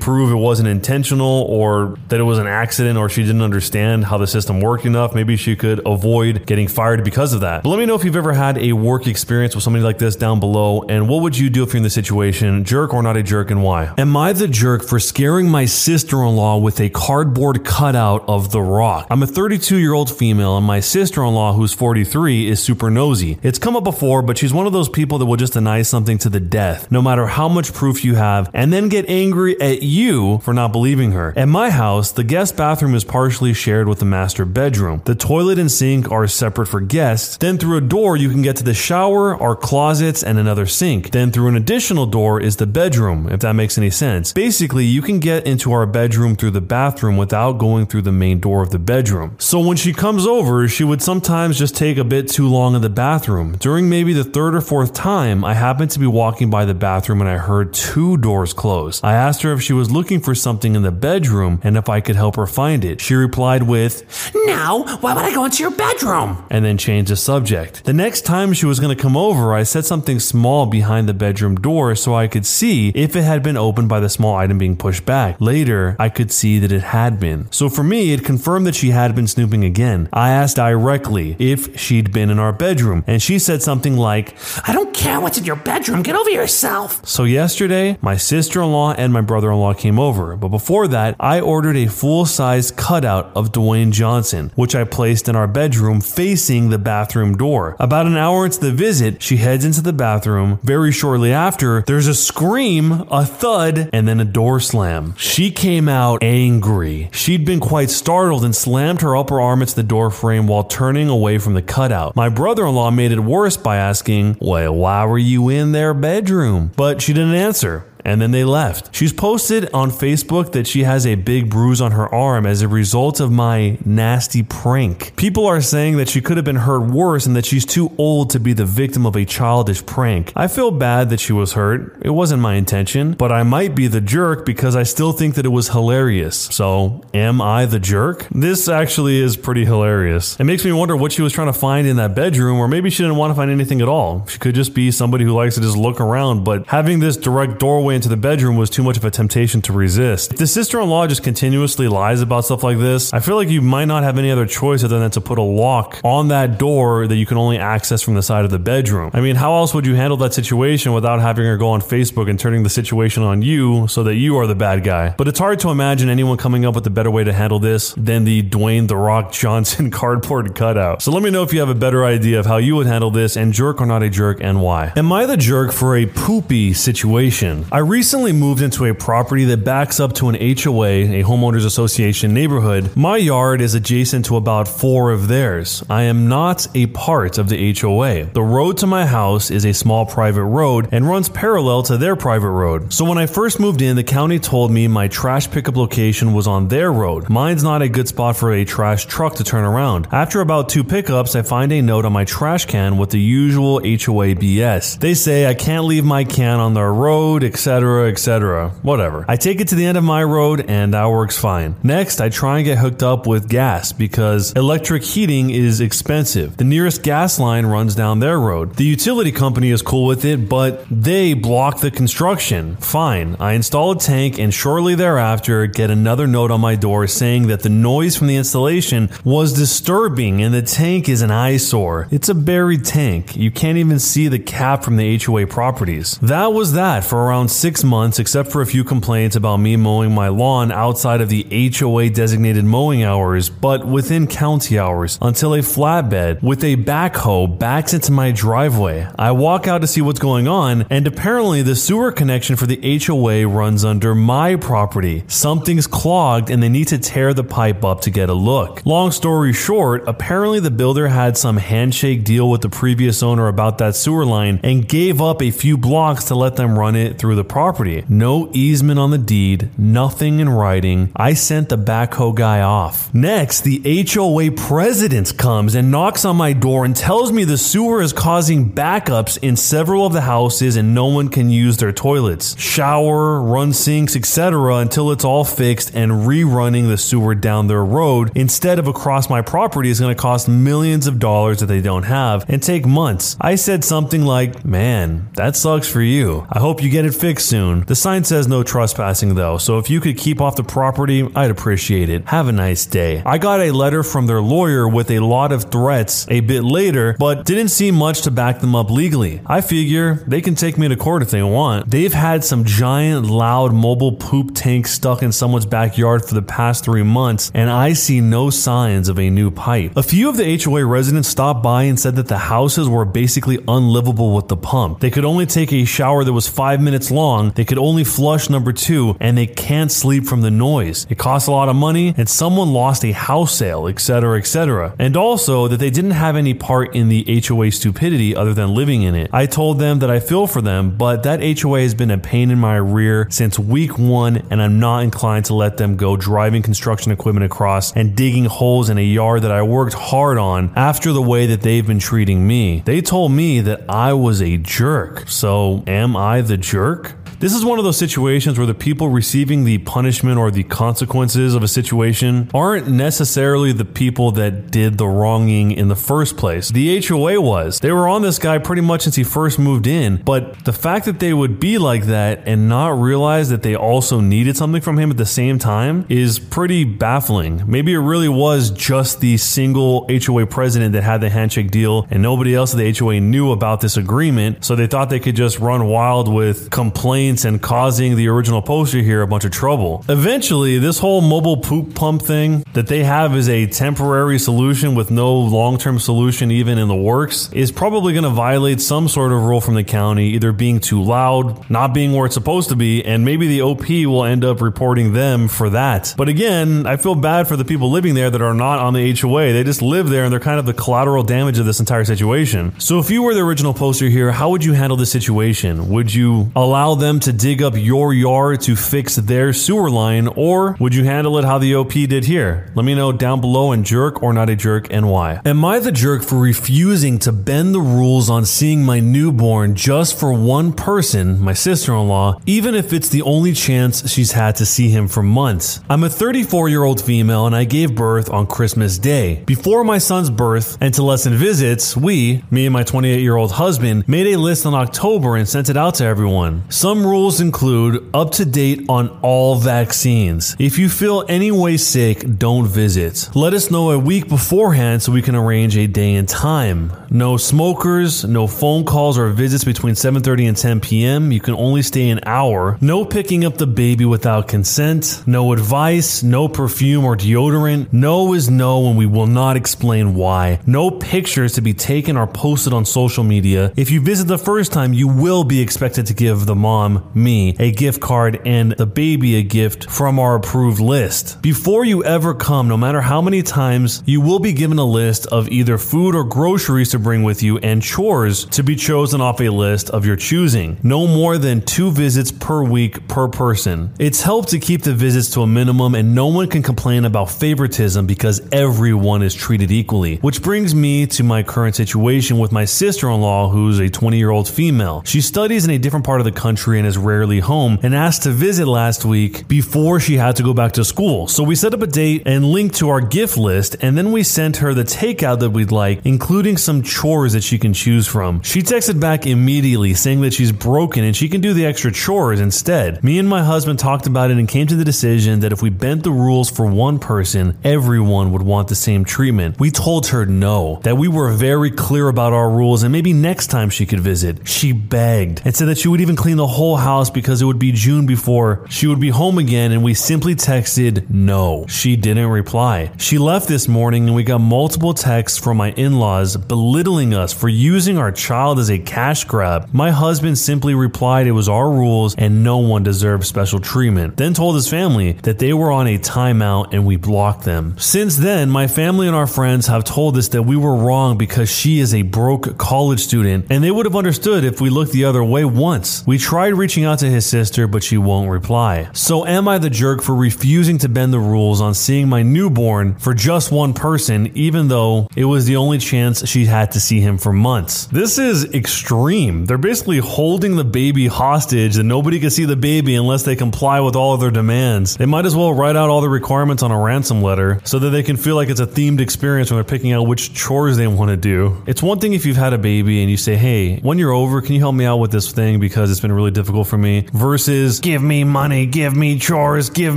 prove 0.00 0.30
it 0.30 0.36
wasn't 0.36 0.68
intentional 0.68 1.42
or 1.48 1.98
that 2.08 2.20
it 2.20 2.24
was 2.24 2.38
an 2.38 2.46
accident 2.46 2.98
or 2.98 3.08
she 3.08 3.22
didn't 3.22 3.42
understand 3.42 4.04
how 4.04 4.18
the 4.18 4.26
system 4.26 4.60
worked 4.60 4.86
enough, 4.86 5.14
maybe 5.14 5.36
she 5.36 5.56
could 5.56 5.80
avoid 5.86 6.46
getting 6.46 6.68
fired 6.68 7.02
because 7.04 7.32
of 7.32 7.40
that. 7.40 7.62
But 7.62 7.70
let 7.70 7.78
me 7.78 7.86
know 7.86 7.94
if 7.94 8.04
you've 8.04 8.16
ever 8.16 8.32
had 8.32 8.58
a 8.58 8.72
work 8.72 9.06
experience 9.06 9.54
with 9.54 9.64
somebody 9.64 9.84
like 9.84 9.98
this 9.98 10.16
down 10.16 10.38
below 10.38 10.82
and 10.88 11.08
what 11.08 11.22
would 11.22 11.36
you 11.36 11.50
do 11.50 11.62
if 11.62 11.72
you're 11.72 11.78
in 11.78 11.82
the 11.82 11.90
situation, 11.90 12.64
jerk 12.64 12.94
or 12.94 13.02
not 13.02 13.16
a 13.16 13.22
jerk 13.22 13.50
and 13.50 13.62
why? 13.62 13.92
Am 13.98 14.16
I 14.16 14.32
the 14.32 14.48
jerk 14.48 14.84
for 14.84 15.00
scaring 15.00 15.48
my 15.48 15.64
sister-in-law 15.64 16.58
with 16.58 16.80
a 16.80 16.88
cardboard 16.90 17.64
cutout 17.64 18.24
of 18.28 18.52
The 18.52 18.60
Rock? 18.60 19.08
I'm 19.10 19.22
a 19.22 19.26
32 19.26 19.78
year 19.78 19.94
old 19.94 20.10
female 20.10 20.56
and 20.56 20.66
my 20.66 20.80
sister-in-law 20.80 21.54
who's 21.54 21.72
43 21.72 22.48
is 22.48 22.62
super 22.62 22.90
nosy. 22.90 23.38
It's 23.42 23.58
come 23.58 23.76
up 23.76 23.84
before, 23.84 24.22
but 24.22 24.38
she's 24.38 24.52
one 24.52 24.66
of 24.66 24.72
those 24.72 24.88
people 24.88 25.18
that 25.18 25.26
will 25.26 25.36
just 25.36 25.54
deny 25.54 25.82
something 25.82 26.18
to 26.18 26.28
the 26.28 26.40
death, 26.40 26.90
no 26.90 27.02
matter 27.02 27.26
how 27.26 27.48
proof 27.74 28.04
you 28.04 28.14
have, 28.14 28.50
and 28.52 28.72
then 28.72 28.88
get 28.88 29.08
angry 29.08 29.60
at 29.60 29.82
you 29.82 30.38
for 30.38 30.54
not 30.54 30.72
believing 30.72 31.12
her. 31.12 31.32
At 31.36 31.48
my 31.48 31.70
house, 31.70 32.12
the 32.12 32.24
guest 32.24 32.56
bathroom 32.56 32.94
is 32.94 33.04
partially 33.04 33.54
shared 33.54 33.88
with 33.88 33.98
the 33.98 34.04
master 34.04 34.44
bedroom. 34.44 35.02
The 35.04 35.14
toilet 35.14 35.58
and 35.58 35.70
sink 35.70 36.10
are 36.10 36.26
separate 36.26 36.66
for 36.66 36.80
guests. 36.80 37.36
Then 37.36 37.58
through 37.58 37.76
a 37.78 37.80
door, 37.80 38.16
you 38.16 38.30
can 38.30 38.42
get 38.42 38.56
to 38.56 38.64
the 38.64 38.74
shower, 38.74 39.34
our 39.36 39.56
closets, 39.56 40.22
and 40.22 40.38
another 40.38 40.66
sink. 40.66 41.10
Then 41.10 41.30
through 41.30 41.48
an 41.48 41.56
additional 41.56 42.06
door 42.06 42.40
is 42.40 42.56
the 42.56 42.66
bedroom, 42.66 43.28
if 43.30 43.40
that 43.40 43.54
makes 43.54 43.78
any 43.78 43.90
sense. 43.90 44.32
Basically, 44.32 44.84
you 44.84 45.02
can 45.02 45.20
get 45.20 45.46
into 45.46 45.72
our 45.72 45.86
bedroom 45.86 46.36
through 46.36 46.50
the 46.50 46.60
bathroom 46.60 47.16
without 47.16 47.58
going 47.58 47.86
through 47.86 48.02
the 48.02 48.12
main 48.12 48.40
door 48.40 48.62
of 48.62 48.70
the 48.70 48.78
bedroom. 48.78 49.36
So 49.38 49.60
when 49.60 49.76
she 49.76 49.92
comes 49.92 50.26
over, 50.26 50.66
she 50.68 50.84
would 50.84 51.02
sometimes 51.02 51.58
just 51.58 51.76
take 51.76 51.98
a 51.98 52.04
bit 52.04 52.28
too 52.28 52.48
long 52.48 52.74
in 52.74 52.82
the 52.82 52.90
bathroom. 52.90 53.56
During 53.58 53.88
maybe 53.88 54.12
the 54.12 54.24
third 54.24 54.54
or 54.54 54.60
fourth 54.60 54.92
time, 54.92 55.44
I 55.44 55.54
happened 55.54 55.90
to 55.92 55.98
be 55.98 56.06
walking 56.06 56.50
by 56.50 56.64
the 56.64 56.74
bathroom 56.74 57.20
and 57.20 57.30
I 57.30 57.36
heard 57.36 57.61
two 57.64 58.16
doors 58.16 58.52
close. 58.52 59.02
I 59.02 59.14
asked 59.14 59.42
her 59.42 59.52
if 59.52 59.62
she 59.62 59.72
was 59.72 59.90
looking 59.90 60.20
for 60.20 60.34
something 60.34 60.74
in 60.74 60.82
the 60.82 60.90
bedroom 60.92 61.60
and 61.62 61.76
if 61.76 61.88
I 61.88 62.00
could 62.00 62.16
help 62.16 62.36
her 62.36 62.46
find 62.46 62.84
it. 62.84 63.00
She 63.00 63.14
replied 63.14 63.62
with, 63.64 64.30
No, 64.46 64.84
why 65.00 65.14
would 65.14 65.24
I 65.24 65.32
go 65.34 65.44
into 65.44 65.62
your 65.62 65.72
bedroom? 65.72 66.44
and 66.50 66.64
then 66.64 66.78
changed 66.78 67.10
the 67.10 67.16
subject. 67.16 67.84
The 67.84 67.92
next 67.92 68.22
time 68.22 68.52
she 68.52 68.66
was 68.66 68.80
going 68.80 68.94
to 68.94 69.00
come 69.02 69.16
over, 69.16 69.54
I 69.54 69.62
set 69.62 69.84
something 69.84 70.18
small 70.20 70.66
behind 70.66 71.08
the 71.08 71.14
bedroom 71.14 71.54
door 71.56 71.94
so 71.94 72.14
I 72.14 72.26
could 72.28 72.44
see 72.46 72.90
if 72.94 73.14
it 73.16 73.22
had 73.22 73.42
been 73.42 73.56
opened 73.56 73.88
by 73.88 74.00
the 74.00 74.08
small 74.08 74.36
item 74.36 74.58
being 74.58 74.76
pushed 74.76 75.04
back. 75.04 75.40
Later, 75.40 75.96
I 75.98 76.08
could 76.08 76.30
see 76.32 76.58
that 76.58 76.72
it 76.72 76.82
had 76.82 77.18
been. 77.20 77.50
So 77.50 77.68
for 77.68 77.82
me, 77.82 78.12
it 78.12 78.24
confirmed 78.24 78.66
that 78.66 78.74
she 78.74 78.90
had 78.90 79.14
been 79.14 79.26
snooping 79.26 79.64
again. 79.64 80.08
I 80.12 80.30
asked 80.30 80.56
directly 80.56 81.36
if 81.38 81.78
she'd 81.78 82.12
been 82.12 82.30
in 82.30 82.38
our 82.38 82.52
bedroom, 82.52 83.04
and 83.06 83.22
she 83.22 83.38
said 83.38 83.62
something 83.62 83.96
like, 83.96 84.34
I 84.68 84.72
don't 84.72 84.92
care 84.94 85.20
what's 85.20 85.38
in 85.38 85.44
your 85.44 85.56
bedroom. 85.56 86.02
Get 86.02 86.16
over 86.16 86.30
yourself. 86.30 87.06
So 87.06 87.24
yesterday, 87.52 87.98
my 88.00 88.16
sister-in-law 88.16 88.94
and 88.94 89.12
my 89.12 89.20
brother-in-law 89.20 89.74
came 89.74 89.98
over, 89.98 90.36
but 90.36 90.48
before 90.48 90.88
that, 90.88 91.14
I 91.20 91.38
ordered 91.38 91.76
a 91.76 91.86
full-size 91.86 92.70
cutout 92.70 93.30
of 93.34 93.52
Dwayne 93.52 93.92
Johnson, 93.92 94.50
which 94.54 94.74
I 94.74 94.84
placed 94.84 95.28
in 95.28 95.36
our 95.36 95.46
bedroom 95.46 96.00
facing 96.00 96.70
the 96.70 96.78
bathroom 96.78 97.36
door. 97.36 97.76
About 97.78 98.06
an 98.06 98.16
hour 98.16 98.46
into 98.46 98.58
the 98.58 98.72
visit, 98.72 99.22
she 99.22 99.36
heads 99.36 99.66
into 99.66 99.82
the 99.82 99.92
bathroom. 99.92 100.60
Very 100.62 100.92
shortly 100.92 101.30
after, 101.30 101.82
there's 101.86 102.06
a 102.06 102.14
scream, 102.14 103.06
a 103.10 103.26
thud, 103.26 103.90
and 103.92 104.08
then 104.08 104.18
a 104.18 104.24
door 104.24 104.58
slam. 104.58 105.12
She 105.18 105.50
came 105.50 105.90
out 105.90 106.22
angry. 106.22 107.10
She'd 107.12 107.44
been 107.44 107.60
quite 107.60 107.90
startled 107.90 108.46
and 108.46 108.56
slammed 108.56 109.02
her 109.02 109.14
upper 109.14 109.42
arm 109.42 109.60
into 109.60 109.74
the 109.74 109.82
door 109.82 110.10
frame 110.10 110.46
while 110.46 110.64
turning 110.64 111.10
away 111.10 111.36
from 111.36 111.52
the 111.52 111.60
cutout. 111.60 112.16
My 112.16 112.30
brother-in-law 112.30 112.92
made 112.92 113.12
it 113.12 113.20
worse 113.20 113.58
by 113.58 113.76
asking, 113.76 114.38
"Well, 114.40 114.74
why 114.74 115.04
were 115.04 115.18
you 115.18 115.50
in 115.50 115.72
their 115.72 115.92
bedroom?" 115.92 116.70
But 116.76 117.02
she 117.02 117.12
didn't 117.12 117.34
answer 117.42 117.84
and 118.04 118.20
then 118.20 118.30
they 118.30 118.44
left. 118.44 118.94
She's 118.94 119.12
posted 119.12 119.72
on 119.72 119.90
Facebook 119.90 120.52
that 120.52 120.66
she 120.66 120.84
has 120.84 121.06
a 121.06 121.14
big 121.14 121.50
bruise 121.50 121.80
on 121.80 121.92
her 121.92 122.12
arm 122.12 122.46
as 122.46 122.62
a 122.62 122.68
result 122.68 123.20
of 123.20 123.30
my 123.30 123.78
nasty 123.84 124.42
prank. 124.42 125.14
People 125.16 125.46
are 125.46 125.60
saying 125.60 125.96
that 125.96 126.08
she 126.08 126.20
could 126.20 126.36
have 126.36 126.44
been 126.44 126.56
hurt 126.56 126.90
worse 126.90 127.26
and 127.26 127.36
that 127.36 127.46
she's 127.46 127.64
too 127.64 127.94
old 127.98 128.30
to 128.30 128.40
be 128.40 128.52
the 128.52 128.64
victim 128.64 129.06
of 129.06 129.16
a 129.16 129.24
childish 129.24 129.84
prank. 129.86 130.32
I 130.34 130.48
feel 130.48 130.70
bad 130.70 131.10
that 131.10 131.20
she 131.20 131.32
was 131.32 131.52
hurt. 131.52 131.96
It 132.02 132.10
wasn't 132.10 132.42
my 132.42 132.54
intention, 132.54 133.12
but 133.12 133.30
I 133.32 133.42
might 133.42 133.74
be 133.74 133.86
the 133.86 134.00
jerk 134.00 134.44
because 134.44 134.74
I 134.76 134.82
still 134.82 135.12
think 135.12 135.34
that 135.36 135.46
it 135.46 135.50
was 135.50 135.68
hilarious. 135.68 136.36
So, 136.36 137.02
am 137.14 137.40
I 137.40 137.66
the 137.66 137.80
jerk? 137.80 138.26
This 138.30 138.68
actually 138.68 139.20
is 139.20 139.36
pretty 139.36 139.64
hilarious. 139.64 140.38
It 140.40 140.44
makes 140.44 140.64
me 140.64 140.72
wonder 140.72 140.96
what 140.96 141.12
she 141.12 141.22
was 141.22 141.32
trying 141.32 141.46
to 141.46 141.52
find 141.52 141.86
in 141.86 141.96
that 141.96 142.14
bedroom, 142.14 142.58
or 142.58 142.68
maybe 142.68 142.90
she 142.90 143.02
didn't 143.02 143.16
want 143.16 143.30
to 143.30 143.34
find 143.34 143.50
anything 143.50 143.80
at 143.80 143.88
all. 143.88 144.26
She 144.26 144.38
could 144.38 144.54
just 144.54 144.74
be 144.74 144.90
somebody 144.90 145.24
who 145.24 145.32
likes 145.32 145.54
to 145.54 145.60
just 145.60 145.76
look 145.76 146.00
around, 146.00 146.44
but 146.44 146.66
having 146.66 147.00
this 147.00 147.16
direct 147.16 147.58
doorway 147.58 147.91
into 147.92 148.08
the 148.08 148.16
bedroom 148.16 148.56
was 148.56 148.70
too 148.70 148.82
much 148.82 148.96
of 148.96 149.04
a 149.04 149.10
temptation 149.10 149.62
to 149.62 149.72
resist. 149.72 150.32
If 150.32 150.38
the 150.38 150.46
sister 150.46 150.80
in 150.80 150.88
law 150.88 151.06
just 151.06 151.22
continuously 151.22 151.88
lies 151.88 152.20
about 152.20 152.44
stuff 152.44 152.62
like 152.62 152.78
this, 152.78 153.12
I 153.12 153.20
feel 153.20 153.36
like 153.36 153.48
you 153.48 153.62
might 153.62 153.86
not 153.86 154.02
have 154.02 154.18
any 154.18 154.30
other 154.30 154.46
choice 154.46 154.84
other 154.84 154.98
than 154.98 155.10
to 155.12 155.20
put 155.20 155.38
a 155.38 155.42
lock 155.42 156.00
on 156.04 156.28
that 156.28 156.58
door 156.58 157.06
that 157.06 157.16
you 157.16 157.26
can 157.26 157.36
only 157.36 157.58
access 157.58 158.02
from 158.02 158.14
the 158.14 158.22
side 158.22 158.44
of 158.44 158.50
the 158.50 158.58
bedroom. 158.58 159.10
I 159.12 159.20
mean, 159.20 159.36
how 159.36 159.54
else 159.54 159.74
would 159.74 159.86
you 159.86 159.94
handle 159.94 160.16
that 160.18 160.34
situation 160.34 160.92
without 160.92 161.20
having 161.20 161.44
her 161.44 161.56
go 161.56 161.70
on 161.70 161.80
Facebook 161.80 162.28
and 162.28 162.38
turning 162.38 162.62
the 162.62 162.70
situation 162.70 163.22
on 163.22 163.42
you 163.42 163.86
so 163.88 164.02
that 164.04 164.14
you 164.14 164.36
are 164.38 164.46
the 164.46 164.54
bad 164.54 164.84
guy? 164.84 165.14
But 165.16 165.28
it's 165.28 165.38
hard 165.38 165.60
to 165.60 165.70
imagine 165.70 166.08
anyone 166.08 166.38
coming 166.38 166.64
up 166.64 166.74
with 166.74 166.86
a 166.86 166.90
better 166.90 167.10
way 167.10 167.24
to 167.24 167.32
handle 167.32 167.58
this 167.58 167.94
than 167.96 168.24
the 168.24 168.42
Dwayne 168.42 168.88
The 168.88 168.96
Rock 168.96 169.32
Johnson 169.42 169.90
cardboard 169.90 170.54
cutout. 170.54 171.02
So 171.02 171.12
let 171.12 171.22
me 171.22 171.30
know 171.30 171.42
if 171.42 171.52
you 171.52 171.60
have 171.60 171.68
a 171.68 171.74
better 171.74 172.04
idea 172.04 172.38
of 172.40 172.46
how 172.46 172.56
you 172.56 172.76
would 172.76 172.86
handle 172.86 173.10
this 173.10 173.36
and 173.36 173.52
jerk 173.52 173.80
or 173.80 173.86
not 173.86 174.02
a 174.02 174.10
jerk 174.10 174.38
and 174.40 174.60
why. 174.62 174.92
Am 174.96 175.12
I 175.12 175.26
the 175.26 175.36
jerk 175.36 175.72
for 175.72 175.96
a 175.96 176.06
poopy 176.06 176.72
situation? 176.72 177.64
I 177.70 177.78
recently 177.82 178.32
moved 178.32 178.62
into 178.62 178.84
a 178.86 178.94
property 178.94 179.44
that 179.46 179.64
backs 179.64 180.00
up 180.00 180.12
to 180.14 180.28
an 180.28 180.34
HOA, 180.34 180.86
a 180.86 181.22
homeowners 181.24 181.66
association 181.66 182.32
neighborhood. 182.32 182.96
My 182.96 183.16
yard 183.16 183.60
is 183.60 183.74
adjacent 183.74 184.26
to 184.26 184.36
about 184.36 184.68
four 184.68 185.10
of 185.10 185.28
theirs. 185.28 185.82
I 185.90 186.02
am 186.02 186.28
not 186.28 186.66
a 186.74 186.86
part 186.86 187.38
of 187.38 187.48
the 187.48 187.74
HOA. 187.74 188.26
The 188.26 188.42
road 188.42 188.78
to 188.78 188.86
my 188.86 189.06
house 189.06 189.50
is 189.50 189.64
a 189.64 189.74
small 189.74 190.06
private 190.06 190.44
road 190.44 190.88
and 190.92 191.08
runs 191.08 191.28
parallel 191.28 191.82
to 191.84 191.96
their 191.96 192.14
private 192.14 192.50
road. 192.50 192.92
So 192.92 193.04
when 193.04 193.18
I 193.18 193.26
first 193.26 193.58
moved 193.58 193.82
in, 193.82 193.96
the 193.96 194.04
county 194.04 194.38
told 194.38 194.70
me 194.70 194.86
my 194.86 195.08
trash 195.08 195.50
pickup 195.50 195.76
location 195.76 196.34
was 196.34 196.46
on 196.46 196.68
their 196.68 196.92
road. 196.92 197.28
Mine's 197.28 197.64
not 197.64 197.82
a 197.82 197.88
good 197.88 198.08
spot 198.08 198.36
for 198.36 198.52
a 198.52 198.64
trash 198.64 199.06
truck 199.06 199.34
to 199.36 199.44
turn 199.44 199.64
around. 199.64 200.08
After 200.12 200.40
about 200.40 200.68
two 200.68 200.84
pickups, 200.84 201.34
I 201.34 201.42
find 201.42 201.72
a 201.72 201.82
note 201.82 202.04
on 202.04 202.12
my 202.12 202.24
trash 202.24 202.66
can 202.66 202.96
with 202.96 203.10
the 203.10 203.20
usual 203.20 203.80
HOA 203.80 204.36
BS. 204.36 204.98
They 204.98 205.14
say 205.14 205.46
I 205.46 205.54
can't 205.54 205.84
leave 205.84 206.04
my 206.04 206.24
can 206.24 206.60
on 206.60 206.74
their 206.74 206.92
road, 206.92 207.42
etc., 207.42 207.71
etc. 207.72 208.70
Whatever. 208.82 209.24
I 209.26 209.36
take 209.36 209.60
it 209.60 209.68
to 209.68 209.74
the 209.74 209.86
end 209.86 209.96
of 209.96 210.04
my 210.04 210.22
road 210.22 210.64
and 210.68 210.92
that 210.94 211.06
works 211.06 211.38
fine. 211.38 211.74
Next, 211.82 212.20
I 212.20 212.28
try 212.28 212.58
and 212.58 212.64
get 212.64 212.78
hooked 212.78 213.02
up 213.02 213.26
with 213.26 213.48
gas 213.48 213.92
because 213.92 214.52
electric 214.52 215.02
heating 215.02 215.50
is 215.50 215.80
expensive. 215.80 216.56
The 216.56 216.64
nearest 216.64 217.02
gas 217.02 217.38
line 217.38 217.66
runs 217.66 217.94
down 217.94 218.20
their 218.20 218.38
road. 218.38 218.76
The 218.76 218.84
utility 218.84 219.32
company 219.32 219.70
is 219.70 219.80
cool 219.80 220.06
with 220.06 220.24
it, 220.24 220.48
but 220.48 220.84
they 220.90 221.34
block 221.34 221.80
the 221.80 221.90
construction. 221.90 222.76
Fine. 222.76 223.36
I 223.40 223.52
install 223.52 223.92
a 223.92 223.98
tank 223.98 224.38
and 224.38 224.52
shortly 224.52 224.94
thereafter 224.94 225.66
get 225.66 225.90
another 225.90 226.26
note 226.26 226.50
on 226.50 226.60
my 226.60 226.74
door 226.74 227.06
saying 227.06 227.46
that 227.46 227.60
the 227.60 227.68
noise 227.68 228.16
from 228.16 228.26
the 228.26 228.36
installation 228.36 229.08
was 229.24 229.52
disturbing 229.54 230.42
and 230.42 230.52
the 230.52 230.62
tank 230.62 231.08
is 231.08 231.22
an 231.22 231.30
eyesore. 231.30 232.08
It's 232.10 232.28
a 232.28 232.34
buried 232.34 232.84
tank. 232.84 233.36
You 233.36 233.50
can't 233.50 233.78
even 233.78 233.98
see 233.98 234.28
the 234.28 234.38
cap 234.38 234.84
from 234.84 234.96
the 234.96 235.18
HOA 235.18 235.46
properties. 235.46 236.18
That 236.18 236.52
was 236.52 236.72
that 236.72 237.04
for 237.04 237.22
around 237.22 237.48
six 237.62 237.84
months, 237.84 238.18
except 238.18 238.50
for 238.50 238.60
a 238.60 238.66
few 238.66 238.82
complaints 238.82 239.36
about 239.36 239.58
me 239.58 239.76
mowing 239.76 240.12
my 240.12 240.26
lawn 240.26 240.72
outside 240.72 241.20
of 241.20 241.28
the 241.28 241.46
HOA 241.78 242.10
designated 242.10 242.64
mowing 242.64 243.04
hours, 243.04 243.48
but 243.48 243.86
within 243.86 244.26
county 244.26 244.80
hours, 244.80 245.16
until 245.22 245.54
a 245.54 245.58
flatbed 245.58 246.42
with 246.42 246.64
a 246.64 246.74
backhoe 246.74 247.46
backs 247.56 247.94
into 247.94 248.10
my 248.10 248.32
driveway. 248.32 249.08
I 249.16 249.30
walk 249.30 249.68
out 249.68 249.82
to 249.82 249.86
see 249.86 250.00
what's 250.00 250.18
going 250.18 250.48
on, 250.48 250.86
and 250.90 251.06
apparently 251.06 251.62
the 251.62 251.76
sewer 251.76 252.10
connection 252.10 252.56
for 252.56 252.66
the 252.66 252.98
HOA 252.98 253.46
runs 253.46 253.84
under 253.84 254.12
my 254.12 254.56
property. 254.56 255.22
Something's 255.28 255.86
clogged, 255.86 256.50
and 256.50 256.60
they 256.60 256.68
need 256.68 256.88
to 256.88 256.98
tear 256.98 257.32
the 257.32 257.44
pipe 257.44 257.84
up 257.84 258.00
to 258.00 258.10
get 258.10 258.28
a 258.28 258.34
look. 258.34 258.84
Long 258.84 259.12
story 259.12 259.52
short, 259.52 260.02
apparently 260.08 260.58
the 260.58 260.72
builder 260.72 261.06
had 261.06 261.38
some 261.38 261.58
handshake 261.58 262.24
deal 262.24 262.50
with 262.50 262.62
the 262.62 262.68
previous 262.68 263.22
owner 263.22 263.46
about 263.46 263.78
that 263.78 263.94
sewer 263.94 264.26
line 264.26 264.58
and 264.64 264.88
gave 264.88 265.20
up 265.20 265.40
a 265.40 265.52
few 265.52 265.78
blocks 265.78 266.24
to 266.24 266.34
let 266.34 266.56
them 266.56 266.76
run 266.76 266.96
it 266.96 267.20
through 267.20 267.36
the 267.36 267.51
property. 267.52 268.02
No 268.08 268.50
easement 268.54 268.98
on 268.98 269.10
the 269.10 269.18
deed, 269.18 269.68
nothing 269.78 270.40
in 270.40 270.48
writing. 270.48 271.12
I 271.14 271.34
sent 271.34 271.68
the 271.68 271.76
backhoe 271.76 272.34
guy 272.34 272.62
off. 272.62 273.12
Next, 273.14 273.60
the 273.60 273.82
HOA 274.10 274.52
president 274.52 275.36
comes 275.36 275.74
and 275.74 275.90
knocks 275.90 276.24
on 276.24 276.36
my 276.36 276.54
door 276.54 276.86
and 276.86 276.96
tells 276.96 277.30
me 277.30 277.44
the 277.44 277.58
sewer 277.58 278.00
is 278.00 278.14
causing 278.14 278.72
backups 278.72 279.38
in 279.42 279.56
several 279.56 280.06
of 280.06 280.14
the 280.14 280.22
houses 280.22 280.76
and 280.76 280.94
no 280.94 281.08
one 281.08 281.28
can 281.28 281.50
use 281.50 281.76
their 281.76 281.92
toilets, 281.92 282.58
shower, 282.58 283.42
run 283.42 283.74
sinks, 283.74 284.16
etc. 284.16 284.76
until 284.76 285.10
it's 285.12 285.24
all 285.24 285.44
fixed 285.44 285.94
and 285.94 286.10
rerunning 286.26 286.88
the 286.88 286.96
sewer 286.96 287.34
down 287.34 287.66
their 287.66 287.84
road 287.84 288.32
instead 288.34 288.78
of 288.78 288.88
across 288.88 289.28
my 289.28 289.42
property 289.42 289.90
is 289.90 290.00
going 290.00 290.14
to 290.14 290.22
cost 290.22 290.48
millions 290.48 291.06
of 291.06 291.18
dollars 291.18 291.60
that 291.60 291.66
they 291.66 291.82
don't 291.82 292.04
have 292.04 292.46
and 292.48 292.62
take 292.62 292.86
months. 292.86 293.36
I 293.38 293.56
said 293.56 293.84
something 293.84 294.24
like, 294.24 294.64
"Man, 294.64 295.28
that 295.34 295.54
sucks 295.54 295.86
for 295.86 296.00
you. 296.00 296.46
I 296.50 296.58
hope 296.58 296.82
you 296.82 296.88
get 296.88 297.04
it 297.04 297.14
fixed 297.14 297.41
soon. 297.42 297.80
The 297.86 297.94
sign 297.94 298.24
says 298.24 298.48
no 298.48 298.62
trespassing 298.62 299.34
though, 299.34 299.58
so 299.58 299.78
if 299.78 299.90
you 299.90 300.00
could 300.00 300.16
keep 300.16 300.40
off 300.40 300.56
the 300.56 300.64
property, 300.64 301.28
I'd 301.34 301.50
appreciate 301.50 302.08
it. 302.08 302.26
Have 302.28 302.48
a 302.48 302.52
nice 302.52 302.86
day. 302.86 303.22
I 303.26 303.38
got 303.38 303.60
a 303.60 303.72
letter 303.72 304.02
from 304.02 304.26
their 304.26 304.40
lawyer 304.40 304.88
with 304.88 305.10
a 305.10 305.20
lot 305.20 305.52
of 305.52 305.70
threats 305.70 306.26
a 306.30 306.40
bit 306.40 306.62
later, 306.62 307.16
but 307.18 307.44
didn't 307.44 307.68
see 307.68 307.90
much 307.90 308.22
to 308.22 308.30
back 308.30 308.60
them 308.60 308.74
up 308.74 308.90
legally. 308.90 309.40
I 309.46 309.60
figure 309.60 310.14
they 310.26 310.40
can 310.40 310.54
take 310.54 310.78
me 310.78 310.88
to 310.88 310.96
court 310.96 311.22
if 311.22 311.30
they 311.30 311.42
want. 311.42 311.90
They've 311.90 312.12
had 312.12 312.44
some 312.44 312.64
giant, 312.64 313.26
loud 313.26 313.74
mobile 313.74 314.12
poop 314.12 314.52
tank 314.54 314.86
stuck 314.86 315.22
in 315.22 315.32
someone's 315.32 315.66
backyard 315.66 316.24
for 316.24 316.34
the 316.34 316.42
past 316.42 316.84
three 316.84 317.02
months, 317.02 317.50
and 317.54 317.70
I 317.70 317.92
see 317.92 318.20
no 318.20 318.50
signs 318.50 319.08
of 319.08 319.18
a 319.18 319.30
new 319.30 319.50
pipe. 319.50 319.96
A 319.96 320.02
few 320.02 320.28
of 320.28 320.36
the 320.36 320.58
HOA 320.62 320.84
residents 320.84 321.28
stopped 321.28 321.62
by 321.62 321.84
and 321.84 321.98
said 321.98 322.16
that 322.16 322.28
the 322.28 322.38
houses 322.38 322.88
were 322.88 323.04
basically 323.04 323.58
unlivable 323.66 324.34
with 324.34 324.48
the 324.48 324.56
pump. 324.56 325.00
They 325.00 325.10
could 325.10 325.24
only 325.24 325.46
take 325.46 325.72
a 325.72 325.84
shower 325.84 326.24
that 326.24 326.32
was 326.32 326.48
five 326.48 326.80
minutes 326.80 327.10
long, 327.10 327.21
they 327.54 327.64
could 327.64 327.78
only 327.78 328.04
flush 328.04 328.50
number 328.50 328.72
two, 328.72 329.16
and 329.20 329.38
they 329.38 329.46
can't 329.46 329.92
sleep 329.92 330.24
from 330.24 330.42
the 330.42 330.50
noise. 330.50 331.06
It 331.08 331.18
costs 331.18 331.48
a 331.48 331.52
lot 331.52 331.68
of 331.68 331.76
money, 331.76 332.14
and 332.16 332.28
someone 332.28 332.72
lost 332.72 333.04
a 333.04 333.12
house 333.12 333.54
sale, 333.54 333.86
etc., 333.86 334.38
etc. 334.38 334.94
And 334.98 335.16
also 335.16 335.68
that 335.68 335.78
they 335.78 335.90
didn't 335.90 336.12
have 336.12 336.36
any 336.36 336.54
part 336.54 336.94
in 336.94 337.08
the 337.08 337.42
HOA 337.46 337.70
stupidity 337.70 338.34
other 338.34 338.54
than 338.54 338.74
living 338.74 339.02
in 339.02 339.14
it. 339.14 339.30
I 339.32 339.46
told 339.46 339.78
them 339.78 340.00
that 340.00 340.10
I 340.10 340.20
feel 340.20 340.46
for 340.46 340.60
them, 340.60 340.96
but 340.96 341.22
that 341.22 341.40
HOA 341.60 341.82
has 341.82 341.94
been 341.94 342.10
a 342.10 342.18
pain 342.18 342.50
in 342.50 342.58
my 342.58 342.76
rear 342.76 343.28
since 343.30 343.58
week 343.58 343.98
one, 343.98 344.46
and 344.50 344.60
I'm 344.60 344.80
not 344.80 345.04
inclined 345.04 345.44
to 345.46 345.54
let 345.54 345.76
them 345.76 345.96
go 345.96 346.16
driving 346.16 346.62
construction 346.62 347.12
equipment 347.12 347.44
across 347.44 347.92
and 347.92 348.16
digging 348.16 348.46
holes 348.46 348.90
in 348.90 348.98
a 348.98 349.04
yard 349.04 349.42
that 349.42 349.52
I 349.52 349.62
worked 349.62 349.94
hard 349.94 350.38
on 350.38 350.72
after 350.76 351.12
the 351.12 351.22
way 351.22 351.46
that 351.46 351.62
they've 351.62 351.86
been 351.86 351.98
treating 351.98 352.46
me. 352.46 352.82
They 352.84 353.00
told 353.00 353.32
me 353.32 353.60
that 353.60 353.84
I 353.88 354.12
was 354.12 354.42
a 354.42 354.56
jerk. 354.56 355.28
So, 355.28 355.84
am 355.86 356.16
I 356.16 356.40
the 356.40 356.56
jerk? 356.56 357.11
This 357.42 357.56
is 357.56 357.64
one 357.64 357.80
of 357.80 357.84
those 357.84 357.98
situations 357.98 358.56
where 358.56 358.68
the 358.68 358.72
people 358.72 359.08
receiving 359.08 359.64
the 359.64 359.78
punishment 359.78 360.38
or 360.38 360.52
the 360.52 360.62
consequences 360.62 361.56
of 361.56 361.64
a 361.64 361.66
situation 361.66 362.48
aren't 362.54 362.86
necessarily 362.86 363.72
the 363.72 363.84
people 363.84 364.30
that 364.30 364.70
did 364.70 364.96
the 364.96 365.08
wronging 365.08 365.72
in 365.72 365.88
the 365.88 365.96
first 365.96 366.36
place. 366.36 366.68
The 366.68 367.04
HOA 367.04 367.40
was. 367.40 367.80
They 367.80 367.90
were 367.90 368.06
on 368.06 368.22
this 368.22 368.38
guy 368.38 368.58
pretty 368.58 368.82
much 368.82 369.02
since 369.02 369.16
he 369.16 369.24
first 369.24 369.58
moved 369.58 369.88
in, 369.88 370.18
but 370.18 370.64
the 370.64 370.72
fact 370.72 371.04
that 371.06 371.18
they 371.18 371.34
would 371.34 371.58
be 371.58 371.78
like 371.78 372.04
that 372.04 372.46
and 372.46 372.68
not 372.68 372.90
realize 372.90 373.48
that 373.48 373.64
they 373.64 373.74
also 373.74 374.20
needed 374.20 374.56
something 374.56 374.80
from 374.80 374.96
him 374.96 375.10
at 375.10 375.16
the 375.16 375.26
same 375.26 375.58
time 375.58 376.06
is 376.08 376.38
pretty 376.38 376.84
baffling. 376.84 377.64
Maybe 377.66 377.92
it 377.92 377.98
really 377.98 378.28
was 378.28 378.70
just 378.70 379.20
the 379.20 379.36
single 379.36 380.06
HOA 380.08 380.46
president 380.46 380.92
that 380.92 381.02
had 381.02 381.20
the 381.20 381.28
handshake 381.28 381.72
deal 381.72 382.06
and 382.08 382.22
nobody 382.22 382.54
else 382.54 382.72
at 382.72 382.78
the 382.78 382.92
HOA 382.96 383.18
knew 383.18 383.50
about 383.50 383.80
this 383.80 383.96
agreement, 383.96 384.64
so 384.64 384.76
they 384.76 384.86
thought 384.86 385.10
they 385.10 385.18
could 385.18 385.34
just 385.34 385.58
run 385.58 385.88
wild 385.88 386.32
with 386.32 386.70
complaints 386.70 387.31
and 387.32 387.60
causing 387.60 388.16
the 388.16 388.28
original 388.28 388.60
poster 388.60 388.98
here 388.98 389.22
a 389.22 389.26
bunch 389.26 389.44
of 389.44 389.50
trouble. 389.50 390.04
Eventually, 390.08 390.78
this 390.78 390.98
whole 390.98 391.22
mobile 391.22 391.56
poop 391.56 391.94
pump 391.94 392.20
thing 392.22 392.62
that 392.74 392.86
they 392.86 393.02
have 393.02 393.34
is 393.34 393.48
a 393.48 393.66
temporary 393.66 394.38
solution 394.38 394.94
with 394.94 395.10
no 395.10 395.34
long 395.34 395.78
term 395.78 395.98
solution 395.98 396.50
even 396.50 396.76
in 396.78 396.88
the 396.88 396.94
works 396.94 397.50
is 397.52 397.72
probably 397.72 398.12
going 398.12 398.24
to 398.24 398.30
violate 398.30 398.80
some 398.80 399.08
sort 399.08 399.32
of 399.32 399.42
rule 399.44 399.60
from 399.60 399.74
the 399.74 399.84
county, 399.84 400.28
either 400.34 400.52
being 400.52 400.78
too 400.78 401.02
loud, 401.02 401.68
not 401.70 401.94
being 401.94 402.12
where 402.12 402.26
it's 402.26 402.34
supposed 402.34 402.68
to 402.68 402.76
be, 402.76 403.04
and 403.04 403.24
maybe 403.24 403.48
the 403.48 403.62
OP 403.62 403.88
will 403.88 404.24
end 404.24 404.44
up 404.44 404.60
reporting 404.60 405.12
them 405.12 405.48
for 405.48 405.70
that. 405.70 406.14
But 406.16 406.28
again, 406.28 406.86
I 406.86 406.96
feel 406.96 407.14
bad 407.14 407.48
for 407.48 407.56
the 407.56 407.64
people 407.64 407.90
living 407.90 408.14
there 408.14 408.30
that 408.30 408.42
are 408.42 408.54
not 408.54 408.78
on 408.78 408.92
the 408.94 409.12
HOA. 409.14 409.52
They 409.52 409.64
just 409.64 409.82
live 409.82 410.08
there 410.08 410.24
and 410.24 410.32
they're 410.32 410.40
kind 410.40 410.58
of 410.58 410.66
the 410.66 410.74
collateral 410.74 411.22
damage 411.22 411.58
of 411.58 411.66
this 411.66 411.80
entire 411.80 412.04
situation. 412.04 412.78
So 412.78 412.98
if 412.98 413.10
you 413.10 413.22
were 413.22 413.34
the 413.34 413.40
original 413.40 413.74
poster 413.74 414.08
here, 414.08 414.30
how 414.32 414.50
would 414.50 414.64
you 414.64 414.72
handle 414.72 414.96
this 414.96 415.10
situation? 415.10 415.88
Would 415.88 416.12
you 416.12 416.50
allow 416.54 416.94
them 416.94 417.20
to 417.22 417.32
dig 417.32 417.62
up 417.62 417.74
your 417.76 418.12
yard 418.12 418.60
to 418.62 418.74
fix 418.74 419.16
their 419.16 419.52
sewer 419.52 419.90
line, 419.90 420.28
or 420.28 420.76
would 420.80 420.94
you 420.94 421.04
handle 421.04 421.38
it 421.38 421.44
how 421.44 421.58
the 421.58 421.74
OP 421.74 421.92
did 421.92 422.24
here? 422.24 422.70
Let 422.74 422.84
me 422.84 422.94
know 422.94 423.12
down 423.12 423.40
below 423.40 423.72
and 423.72 423.84
jerk 423.84 424.22
or 424.22 424.32
not 424.32 424.50
a 424.50 424.56
jerk 424.56 424.88
and 424.90 425.08
why. 425.08 425.40
Am 425.44 425.64
I 425.64 425.78
the 425.78 425.92
jerk 425.92 426.22
for 426.22 426.38
refusing 426.38 427.18
to 427.20 427.32
bend 427.32 427.74
the 427.74 427.80
rules 427.80 428.28
on 428.28 428.44
seeing 428.44 428.82
my 428.82 428.98
newborn 428.98 429.74
just 429.74 430.18
for 430.18 430.32
one 430.32 430.72
person, 430.72 431.38
my 431.40 431.52
sister 431.52 431.94
in 431.94 432.08
law, 432.08 432.40
even 432.46 432.74
if 432.74 432.92
it's 432.92 433.08
the 433.08 433.22
only 433.22 433.52
chance 433.52 434.10
she's 434.10 434.32
had 434.32 434.56
to 434.56 434.66
see 434.66 434.88
him 434.88 435.06
for 435.06 435.22
months? 435.22 435.80
I'm 435.88 436.04
a 436.04 436.10
34 436.10 436.68
year 436.68 436.82
old 436.82 437.00
female 437.00 437.46
and 437.46 437.54
I 437.54 437.64
gave 437.64 437.94
birth 437.94 438.30
on 438.30 438.46
Christmas 438.46 438.98
Day. 438.98 439.44
Before 439.46 439.84
my 439.84 439.98
son's 439.98 440.30
birth 440.30 440.76
and 440.80 440.92
to 440.94 441.02
lessen 441.02 441.34
visits, 441.34 441.96
we, 441.96 442.42
me 442.50 442.66
and 442.66 442.72
my 442.72 442.82
28 442.82 443.20
year 443.20 443.36
old 443.36 443.52
husband, 443.52 444.08
made 444.08 444.26
a 444.26 444.38
list 444.38 444.66
in 444.66 444.74
October 444.74 445.36
and 445.36 445.48
sent 445.48 445.68
it 445.68 445.76
out 445.76 445.94
to 445.96 446.04
everyone. 446.04 446.64
Some 446.68 447.06
rules 447.12 447.42
include 447.42 448.08
up 448.14 448.30
to 448.30 448.44
date 448.46 448.86
on 448.88 449.10
all 449.20 449.56
vaccines. 449.56 450.56
If 450.58 450.78
you 450.78 450.88
feel 450.88 451.26
any 451.28 451.52
way 451.52 451.76
sick, 451.76 452.24
don't 452.38 452.66
visit. 452.66 453.28
Let 453.34 453.52
us 453.52 453.70
know 453.70 453.90
a 453.90 453.98
week 453.98 454.30
beforehand 454.30 455.02
so 455.02 455.12
we 455.12 455.20
can 455.20 455.36
arrange 455.36 455.76
a 455.76 455.86
day 455.86 456.14
and 456.14 456.26
time. 456.26 456.90
No 457.10 457.36
smokers, 457.36 458.24
no 458.24 458.46
phone 458.46 458.86
calls 458.86 459.18
or 459.18 459.28
visits 459.28 459.64
between 459.64 459.94
7:30 459.94 460.48
and 460.48 460.56
10 460.56 460.80
p.m. 460.80 461.32
You 461.32 461.40
can 461.40 461.54
only 461.54 461.82
stay 461.82 462.08
an 462.08 462.20
hour. 462.24 462.78
No 462.80 463.04
picking 463.04 463.44
up 463.44 463.58
the 463.58 463.66
baby 463.66 464.06
without 464.06 464.48
consent. 464.48 465.22
No 465.26 465.52
advice, 465.52 466.22
no 466.22 466.48
perfume 466.48 467.04
or 467.04 467.14
deodorant. 467.14 467.92
No 467.92 468.32
is 468.32 468.48
no 468.48 468.86
and 468.88 468.96
we 468.96 469.04
will 469.04 469.26
not 469.26 469.58
explain 469.58 470.14
why. 470.14 470.60
No 470.64 470.90
pictures 470.90 471.52
to 471.54 471.60
be 471.60 471.74
taken 471.74 472.16
or 472.16 472.26
posted 472.26 472.72
on 472.72 472.86
social 472.86 473.24
media. 473.24 473.70
If 473.76 473.90
you 473.90 474.00
visit 474.00 474.28
the 474.28 474.44
first 474.50 474.72
time, 474.72 474.94
you 474.94 475.08
will 475.08 475.44
be 475.44 475.60
expected 475.60 476.06
to 476.06 476.14
give 476.14 476.46
the 476.46 476.54
mom, 476.68 476.91
me, 477.14 477.56
a 477.58 477.70
gift 477.70 478.00
card 478.00 478.40
and 478.44 478.72
the 478.72 478.86
baby 478.86 479.36
a 479.36 479.42
gift 479.42 479.90
from 479.90 480.18
our 480.18 480.36
approved 480.36 480.80
list. 480.80 481.40
Before 481.42 481.84
you 481.84 482.04
ever 482.04 482.34
come, 482.34 482.68
no 482.68 482.76
matter 482.76 483.00
how 483.00 483.22
many 483.22 483.42
times, 483.42 484.02
you 484.06 484.20
will 484.20 484.38
be 484.38 484.52
given 484.52 484.78
a 484.78 484.84
list 484.84 485.26
of 485.26 485.48
either 485.48 485.78
food 485.78 486.14
or 486.14 486.24
groceries 486.24 486.90
to 486.90 486.98
bring 486.98 487.22
with 487.22 487.42
you 487.42 487.58
and 487.58 487.82
chores 487.82 488.44
to 488.46 488.62
be 488.62 488.76
chosen 488.76 489.20
off 489.20 489.40
a 489.40 489.48
list 489.48 489.90
of 489.90 490.04
your 490.04 490.16
choosing. 490.16 490.78
No 490.82 491.06
more 491.06 491.38
than 491.38 491.60
two 491.62 491.90
visits 491.90 492.32
per 492.32 492.62
week 492.62 493.06
per 493.08 493.28
person. 493.28 493.92
It's 493.98 494.22
helped 494.22 494.48
to 494.50 494.58
keep 494.58 494.82
the 494.82 494.94
visits 494.94 495.30
to 495.30 495.42
a 495.42 495.46
minimum 495.46 495.94
and 495.94 496.14
no 496.14 496.26
one 496.26 496.48
can 496.48 496.62
complain 496.62 497.04
about 497.04 497.30
favoritism 497.30 498.06
because 498.06 498.40
everyone 498.52 499.22
is 499.22 499.34
treated 499.34 499.70
equally. 499.70 500.16
Which 500.16 500.42
brings 500.42 500.74
me 500.74 501.06
to 501.06 501.22
my 501.22 501.42
current 501.42 501.76
situation 501.76 502.38
with 502.38 502.52
my 502.52 502.64
sister 502.64 503.08
in 503.10 503.20
law, 503.20 503.48
who's 503.48 503.78
a 503.78 503.88
20 503.88 504.18
year 504.18 504.30
old 504.30 504.48
female. 504.48 505.02
She 505.04 505.20
studies 505.20 505.64
in 505.64 505.70
a 505.70 505.78
different 505.78 506.04
part 506.04 506.20
of 506.20 506.24
the 506.24 506.32
country 506.32 506.78
is 506.86 506.98
rarely 506.98 507.40
home 507.40 507.78
and 507.82 507.94
asked 507.94 508.22
to 508.24 508.30
visit 508.30 508.66
last 508.66 509.04
week 509.04 509.46
before 509.48 510.00
she 510.00 510.16
had 510.16 510.36
to 510.36 510.42
go 510.42 510.54
back 510.54 510.72
to 510.72 510.84
school. 510.84 511.26
So 511.28 511.42
we 511.42 511.54
set 511.54 511.74
up 511.74 511.82
a 511.82 511.86
date 511.86 512.22
and 512.26 512.44
linked 512.44 512.76
to 512.76 512.88
our 512.88 513.00
gift 513.00 513.36
list, 513.36 513.76
and 513.80 513.96
then 513.96 514.12
we 514.12 514.22
sent 514.22 514.58
her 514.58 514.74
the 514.74 514.84
takeout 514.84 515.40
that 515.40 515.50
we'd 515.50 515.72
like, 515.72 516.00
including 516.04 516.56
some 516.56 516.82
chores 516.82 517.32
that 517.32 517.42
she 517.42 517.58
can 517.58 517.72
choose 517.72 518.06
from. 518.06 518.42
She 518.42 518.62
texted 518.62 519.00
back 519.00 519.26
immediately 519.26 519.94
saying 519.94 520.20
that 520.22 520.34
she's 520.34 520.52
broken 520.52 521.04
and 521.04 521.16
she 521.16 521.28
can 521.28 521.40
do 521.40 521.52
the 521.52 521.66
extra 521.66 521.92
chores 521.92 522.40
instead. 522.40 523.02
Me 523.02 523.18
and 523.18 523.28
my 523.28 523.42
husband 523.42 523.78
talked 523.78 524.06
about 524.06 524.30
it 524.30 524.38
and 524.38 524.48
came 524.48 524.66
to 524.66 524.76
the 524.76 524.84
decision 524.84 525.40
that 525.40 525.52
if 525.52 525.62
we 525.62 525.70
bent 525.70 526.04
the 526.04 526.10
rules 526.10 526.50
for 526.50 526.66
one 526.66 526.98
person, 526.98 527.58
everyone 527.64 528.32
would 528.32 528.42
want 528.42 528.68
the 528.68 528.74
same 528.74 529.04
treatment. 529.04 529.58
We 529.58 529.70
told 529.70 530.08
her 530.08 530.26
no, 530.26 530.80
that 530.82 530.96
we 530.96 531.08
were 531.08 531.32
very 531.32 531.70
clear 531.70 532.08
about 532.08 532.32
our 532.32 532.50
rules 532.50 532.82
and 532.82 532.92
maybe 532.92 533.12
next 533.12 533.48
time 533.48 533.70
she 533.70 533.86
could 533.86 534.00
visit. 534.00 534.46
She 534.48 534.72
begged 534.72 535.42
and 535.44 535.54
said 535.54 535.68
that 535.68 535.78
she 535.78 535.88
would 535.88 536.00
even 536.00 536.16
clean 536.16 536.36
the 536.36 536.46
whole 536.46 536.71
house 536.76 537.10
because 537.10 537.42
it 537.42 537.44
would 537.44 537.58
be 537.58 537.72
June 537.72 538.06
before 538.06 538.66
she 538.68 538.86
would 538.86 539.00
be 539.00 539.10
home 539.10 539.38
again, 539.38 539.72
and 539.72 539.82
we 539.82 539.94
simply 539.94 540.34
texted 540.34 541.08
no. 541.10 541.66
She 541.68 541.96
didn't 541.96 542.28
reply. 542.28 542.92
She 542.98 543.18
left 543.18 543.48
this 543.48 543.68
morning, 543.68 544.06
and 544.06 544.14
we 544.14 544.24
got 544.24 544.40
multiple 544.40 544.94
texts 544.94 545.38
from 545.38 545.56
my 545.56 545.72
in 545.72 545.98
laws 545.98 546.36
belittling 546.36 547.14
us 547.14 547.32
for 547.32 547.48
using 547.48 547.98
our 547.98 548.12
child 548.12 548.58
as 548.58 548.70
a 548.70 548.78
cash 548.78 549.24
grab. 549.24 549.68
My 549.72 549.90
husband 549.90 550.38
simply 550.38 550.74
replied 550.74 551.26
it 551.26 551.32
was 551.32 551.48
our 551.48 551.70
rules 551.70 552.14
and 552.16 552.44
no 552.44 552.58
one 552.58 552.82
deserved 552.82 553.24
special 553.24 553.58
treatment, 553.58 554.16
then 554.16 554.34
told 554.34 554.54
his 554.54 554.68
family 554.68 555.12
that 555.22 555.38
they 555.38 555.52
were 555.52 555.72
on 555.72 555.86
a 555.86 555.98
timeout 555.98 556.72
and 556.72 556.86
we 556.86 556.96
blocked 556.96 557.44
them. 557.44 557.76
Since 557.78 558.16
then, 558.16 558.50
my 558.50 558.66
family 558.66 559.06
and 559.06 559.16
our 559.16 559.26
friends 559.26 559.66
have 559.66 559.84
told 559.84 560.16
us 560.16 560.28
that 560.28 560.42
we 560.42 560.56
were 560.56 560.76
wrong 560.76 561.18
because 561.18 561.50
she 561.50 561.78
is 561.78 561.94
a 561.94 562.02
broke 562.02 562.58
college 562.58 563.00
student, 563.00 563.46
and 563.50 563.62
they 563.62 563.70
would 563.70 563.86
have 563.86 563.96
understood 563.96 564.44
if 564.44 564.60
we 564.60 564.70
looked 564.70 564.92
the 564.92 565.04
other 565.04 565.24
way 565.24 565.44
once. 565.44 566.06
We 566.06 566.18
tried 566.18 566.54
reaching 566.62 566.84
out 566.84 567.00
to 567.00 567.10
his 567.10 567.26
sister, 567.26 567.66
but 567.66 567.82
she 567.82 567.98
won't 567.98 568.30
reply. 568.30 568.88
So, 568.92 569.26
am 569.26 569.48
I 569.48 569.58
the 569.58 569.68
jerk 569.68 570.00
for 570.00 570.14
refusing 570.14 570.78
to 570.78 570.88
bend 570.88 571.12
the 571.12 571.18
rules 571.18 571.60
on 571.60 571.74
seeing 571.74 572.08
my 572.08 572.22
newborn 572.22 572.94
for 572.94 573.14
just 573.14 573.50
one 573.50 573.74
person, 573.74 574.30
even 574.36 574.68
though 574.68 575.08
it 575.16 575.24
was 575.24 575.46
the 575.46 575.56
only 575.56 575.78
chance 575.78 576.24
she 576.28 576.44
had 576.44 576.70
to 576.72 576.80
see 576.80 577.00
him 577.00 577.18
for 577.18 577.32
months? 577.32 577.86
This 577.86 578.16
is 578.16 578.44
extreme. 578.54 579.46
They're 579.46 579.58
basically 579.58 579.98
holding 579.98 580.54
the 580.54 580.62
baby 580.62 581.08
hostage 581.08 581.78
and 581.78 581.88
nobody 581.88 582.20
can 582.20 582.30
see 582.30 582.44
the 582.44 582.54
baby 582.54 582.94
unless 582.94 583.24
they 583.24 583.34
comply 583.34 583.80
with 583.80 583.96
all 583.96 584.14
of 584.14 584.20
their 584.20 584.30
demands. 584.30 584.96
They 584.96 585.06
might 585.06 585.26
as 585.26 585.34
well 585.34 585.52
write 585.52 585.74
out 585.74 585.90
all 585.90 586.00
the 586.00 586.08
requirements 586.08 586.62
on 586.62 586.70
a 586.70 586.78
ransom 586.78 587.22
letter 587.22 587.60
so 587.64 587.80
that 587.80 587.90
they 587.90 588.04
can 588.04 588.16
feel 588.16 588.36
like 588.36 588.50
it's 588.50 588.60
a 588.60 588.68
themed 588.68 589.00
experience 589.00 589.50
when 589.50 589.56
they're 589.56 589.64
picking 589.64 589.90
out 589.90 590.06
which 590.06 590.32
chores 590.32 590.76
they 590.76 590.86
want 590.86 591.10
to 591.10 591.16
do. 591.16 591.60
It's 591.66 591.82
one 591.82 591.98
thing 591.98 592.12
if 592.12 592.24
you've 592.24 592.36
had 592.36 592.52
a 592.52 592.58
baby 592.58 593.02
and 593.02 593.10
you 593.10 593.16
say, 593.16 593.34
hey, 593.34 593.80
when 593.80 593.98
you're 593.98 594.12
over, 594.12 594.40
can 594.40 594.54
you 594.54 594.60
help 594.60 594.76
me 594.76 594.84
out 594.84 594.98
with 594.98 595.10
this 595.10 595.32
thing 595.32 595.58
because 595.58 595.90
it's 595.90 595.98
been 595.98 596.12
really 596.12 596.30
difficult 596.30 596.51
difficult 596.52 596.68
for 596.68 596.76
me 596.76 597.06
versus 597.14 597.80
give 597.80 598.02
me 598.02 598.24
money, 598.24 598.66
give 598.66 598.94
me 598.94 599.18
chores, 599.18 599.70
give 599.70 599.96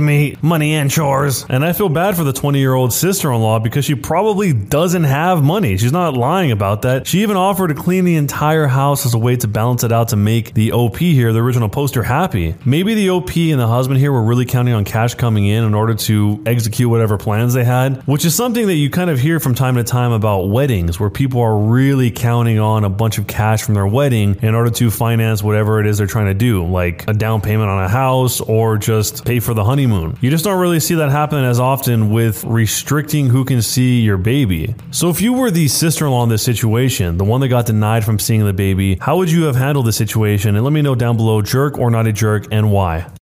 me 0.00 0.36
money 0.40 0.74
and 0.74 0.90
chores. 0.90 1.44
And 1.50 1.62
I 1.62 1.74
feel 1.74 1.90
bad 1.90 2.16
for 2.16 2.24
the 2.24 2.32
20 2.32 2.58
year 2.58 2.72
old 2.72 2.94
sister 2.94 3.30
in 3.30 3.42
law 3.42 3.58
because 3.58 3.84
she 3.84 3.94
probably 3.94 4.54
doesn't 4.54 5.04
have 5.04 5.42
money. 5.42 5.76
She's 5.76 5.92
not 5.92 6.14
lying 6.14 6.52
about 6.52 6.82
that. 6.82 7.06
She 7.06 7.20
even 7.22 7.36
offered 7.36 7.68
to 7.68 7.74
clean 7.74 8.06
the 8.06 8.16
entire 8.16 8.66
house 8.66 9.04
as 9.04 9.12
a 9.12 9.18
way 9.18 9.36
to 9.36 9.48
balance 9.48 9.84
it 9.84 9.92
out 9.92 10.08
to 10.08 10.16
make 10.16 10.54
the 10.54 10.72
OP 10.72 10.96
here, 10.96 11.34
the 11.34 11.42
original 11.42 11.68
poster, 11.68 12.02
happy. 12.02 12.54
Maybe 12.64 12.94
the 12.94 13.10
OP 13.10 13.36
and 13.36 13.60
the 13.60 13.68
husband 13.68 14.00
here 14.00 14.12
were 14.12 14.22
really 14.22 14.46
counting 14.46 14.72
on 14.72 14.86
cash 14.86 15.14
coming 15.14 15.44
in 15.46 15.62
in 15.62 15.74
order 15.74 15.94
to 15.94 16.42
execute 16.46 16.88
whatever 16.88 17.18
plans 17.18 17.52
they 17.52 17.64
had, 17.64 18.06
which 18.06 18.24
is 18.24 18.34
something 18.34 18.66
that 18.66 18.76
you 18.76 18.88
kind 18.88 19.10
of 19.10 19.18
hear 19.18 19.40
from 19.40 19.54
time 19.54 19.74
to 19.74 19.84
time 19.84 20.12
about 20.12 20.48
weddings, 20.48 20.98
where 20.98 21.10
people 21.10 21.42
are 21.42 21.58
really 21.58 22.10
counting 22.10 22.58
on 22.58 22.84
a 22.84 22.90
bunch 22.90 23.18
of 23.18 23.26
cash 23.26 23.62
from 23.62 23.74
their 23.74 23.86
wedding 23.86 24.38
in 24.40 24.54
order 24.54 24.70
to 24.70 24.90
finance 24.90 25.42
whatever 25.42 25.80
it 25.80 25.86
is 25.86 25.98
they're 25.98 26.06
trying 26.06 26.26
to 26.26 26.34
do, 26.34 26.45
like 26.54 27.08
a 27.08 27.12
down 27.12 27.40
payment 27.40 27.68
on 27.68 27.82
a 27.82 27.88
house 27.88 28.40
or 28.40 28.78
just 28.78 29.24
pay 29.24 29.40
for 29.40 29.54
the 29.54 29.64
honeymoon. 29.64 30.16
You 30.20 30.30
just 30.30 30.44
don't 30.44 30.60
really 30.60 30.80
see 30.80 30.94
that 30.96 31.10
happening 31.10 31.44
as 31.44 31.60
often 31.60 32.10
with 32.10 32.44
restricting 32.44 33.26
who 33.26 33.44
can 33.44 33.62
see 33.62 34.00
your 34.00 34.16
baby. 34.16 34.74
So 34.90 35.10
if 35.10 35.20
you 35.20 35.32
were 35.32 35.50
the 35.50 35.68
sister 35.68 36.06
in 36.06 36.12
law 36.12 36.22
in 36.22 36.28
this 36.28 36.42
situation, 36.42 37.18
the 37.18 37.24
one 37.24 37.40
that 37.40 37.48
got 37.48 37.66
denied 37.66 38.04
from 38.04 38.18
seeing 38.18 38.44
the 38.44 38.52
baby, 38.52 38.96
how 39.00 39.16
would 39.16 39.30
you 39.30 39.44
have 39.44 39.56
handled 39.56 39.86
the 39.86 39.92
situation? 39.92 40.56
And 40.56 40.64
let 40.64 40.72
me 40.72 40.82
know 40.82 40.94
down 40.94 41.16
below, 41.16 41.42
jerk 41.42 41.78
or 41.78 41.90
not 41.90 42.06
a 42.06 42.12
jerk, 42.12 42.46
and 42.50 42.70
why. 42.70 43.06